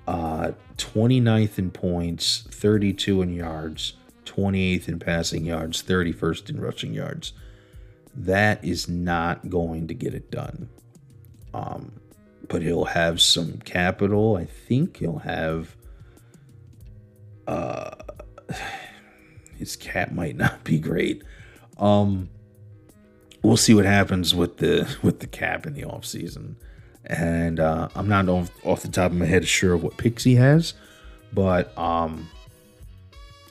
Uh, 0.08 0.52
29th 0.78 1.58
in 1.58 1.72
points, 1.72 2.44
32 2.52 3.22
in 3.22 3.34
yards, 3.34 3.94
28th 4.26 4.88
in 4.88 5.00
passing 5.00 5.46
yards, 5.46 5.82
31st 5.82 6.50
in 6.50 6.60
rushing 6.60 6.94
yards. 6.94 7.34
That 8.16 8.64
is 8.64 8.88
not 8.88 9.50
going 9.50 9.88
to 9.88 9.94
get 9.94 10.14
it 10.14 10.30
done. 10.30 10.70
Um, 11.54 11.94
but 12.48 12.62
he'll 12.62 12.86
have 12.86 13.22
some 13.22 13.58
capital. 13.60 14.38
I 14.38 14.46
think 14.46 14.98
he'll 14.98 15.20
have. 15.20 15.76
Uh, 17.48 17.96
his 19.58 19.76
cap 19.76 20.12
might 20.12 20.36
not 20.36 20.64
be 20.64 20.78
great. 20.80 21.24
Um, 21.78 22.30
we'll 23.42 23.58
see 23.58 23.74
what 23.74 23.86
happens 23.86 24.36
with 24.36 24.58
the 24.58 24.98
with 25.02 25.20
the 25.20 25.28
cap 25.28 25.66
in 25.66 25.74
the 25.74 25.86
off 25.86 26.06
season 26.06 26.58
and 27.08 27.60
uh, 27.60 27.90
I'm 27.96 28.08
not 28.08 28.28
off, 28.30 28.52
off 28.66 28.82
the 28.82 28.88
top 28.88 29.12
of 29.12 29.18
my 29.18 29.26
head 29.26 29.48
sure 29.48 29.74
of 29.74 29.84
what 29.84 29.98
picks 29.98 30.24
he 30.24 30.36
has, 30.36 30.74
but 31.34 31.78
um, 31.78 32.30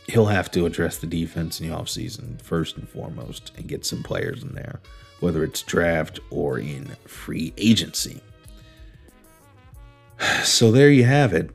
he'll 0.08 0.26
have 0.26 0.50
to 0.52 0.66
address 0.66 0.98
the 0.98 1.06
defense 1.06 1.60
in 1.60 1.68
the 1.68 1.74
offseason 1.74 2.40
first 2.42 2.76
and 2.76 2.88
foremost 2.88 3.52
and 3.56 3.68
get 3.68 3.84
some 3.84 4.02
players 4.02 4.42
in 4.42 4.54
there, 4.54 4.80
whether 5.20 5.44
it's 5.44 5.62
draft 5.62 6.20
or 6.30 6.58
in 6.58 6.86
free 7.06 7.52
agency. 7.56 8.20
So 10.44 10.70
there 10.70 10.90
you 10.90 11.04
have 11.04 11.32
it. 11.32 11.50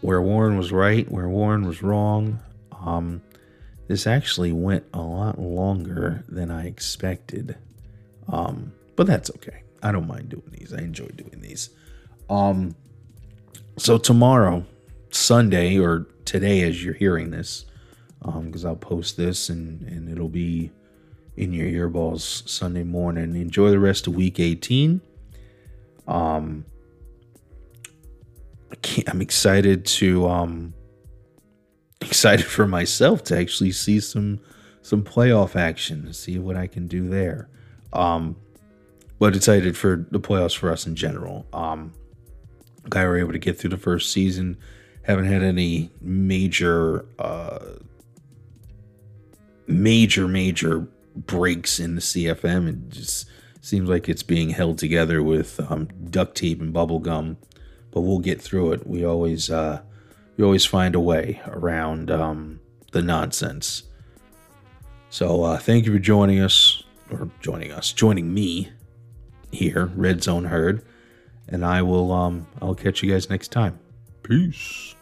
Where 0.00 0.22
Warren 0.22 0.56
was 0.56 0.72
right, 0.72 1.08
where 1.10 1.28
Warren 1.28 1.66
was 1.66 1.82
wrong. 1.82 2.40
Um, 2.84 3.22
this 3.88 4.06
actually 4.06 4.52
went 4.52 4.84
a 4.94 5.00
lot 5.00 5.38
longer 5.38 6.24
than 6.28 6.50
I 6.50 6.66
expected, 6.66 7.56
um, 8.28 8.72
but 8.96 9.06
that's 9.06 9.30
okay. 9.30 9.62
I 9.82 9.92
don't 9.92 10.06
mind 10.06 10.28
doing 10.28 10.50
these. 10.50 10.72
I 10.72 10.78
enjoy 10.78 11.08
doing 11.08 11.40
these. 11.40 11.70
Um, 12.30 12.74
so 13.76 13.98
tomorrow, 13.98 14.64
Sunday, 15.10 15.78
or 15.78 16.06
today, 16.24 16.62
as 16.62 16.84
you're 16.84 16.94
hearing 16.94 17.30
this, 17.30 17.66
because 18.20 18.64
um, 18.64 18.70
I'll 18.70 18.76
post 18.76 19.16
this 19.16 19.48
and 19.48 19.82
and 19.82 20.08
it'll 20.08 20.28
be 20.28 20.70
in 21.36 21.52
your 21.52 21.90
earballs 21.90 22.48
Sunday 22.48 22.84
morning. 22.84 23.34
Enjoy 23.34 23.70
the 23.70 23.78
rest 23.78 24.06
of 24.06 24.14
Week 24.14 24.38
18. 24.38 25.00
Um, 26.06 26.64
I 28.70 28.74
can't, 28.76 29.08
I'm 29.08 29.20
excited 29.20 29.84
to 29.86 30.28
um 30.28 30.74
excited 32.00 32.46
for 32.46 32.66
myself 32.66 33.24
to 33.24 33.38
actually 33.38 33.72
see 33.72 34.00
some 34.00 34.40
some 34.82 35.02
playoff 35.02 35.56
action, 35.56 36.12
see 36.12 36.38
what 36.38 36.56
I 36.56 36.66
can 36.66 36.86
do 36.88 37.08
there. 37.08 37.48
Um, 37.92 38.36
but 39.22 39.36
excited 39.36 39.76
for 39.76 40.04
the 40.10 40.18
playoffs 40.18 40.58
for 40.58 40.68
us 40.68 40.84
in 40.84 40.96
general. 40.96 41.46
Um, 41.52 41.94
we 42.92 43.00
were 43.04 43.16
able 43.16 43.30
to 43.30 43.38
get 43.38 43.56
through 43.56 43.70
the 43.70 43.76
first 43.76 44.10
season. 44.10 44.56
Haven't 45.02 45.26
had 45.26 45.44
any 45.44 45.92
major, 46.00 47.06
uh, 47.20 47.60
major, 49.68 50.26
major 50.26 50.88
breaks 51.14 51.78
in 51.78 51.94
the 51.94 52.00
CFM. 52.00 52.68
It 52.68 52.88
just 52.88 53.28
seems 53.60 53.88
like 53.88 54.08
it's 54.08 54.24
being 54.24 54.50
held 54.50 54.78
together 54.78 55.22
with 55.22 55.60
um, 55.70 55.86
duct 56.10 56.36
tape 56.36 56.60
and 56.60 56.72
bubble 56.72 56.98
gum. 56.98 57.36
But 57.92 58.00
we'll 58.00 58.18
get 58.18 58.42
through 58.42 58.72
it. 58.72 58.88
We 58.88 59.04
always, 59.04 59.50
uh, 59.52 59.82
we 60.36 60.42
always 60.42 60.64
find 60.64 60.96
a 60.96 61.00
way 61.00 61.40
around 61.46 62.10
um, 62.10 62.58
the 62.90 63.02
nonsense. 63.02 63.84
So 65.10 65.44
uh, 65.44 65.58
thank 65.58 65.86
you 65.86 65.92
for 65.92 66.00
joining 66.00 66.40
us, 66.40 66.82
or 67.12 67.30
joining 67.40 67.70
us, 67.70 67.92
joining 67.92 68.34
me 68.34 68.72
here, 69.52 69.86
Red 69.94 70.22
Zone 70.22 70.46
Herd, 70.46 70.82
and 71.48 71.64
I 71.64 71.82
will 71.82 72.10
um 72.12 72.46
I'll 72.60 72.74
catch 72.74 73.02
you 73.02 73.12
guys 73.12 73.30
next 73.30 73.48
time. 73.52 73.78
Peace. 74.22 74.94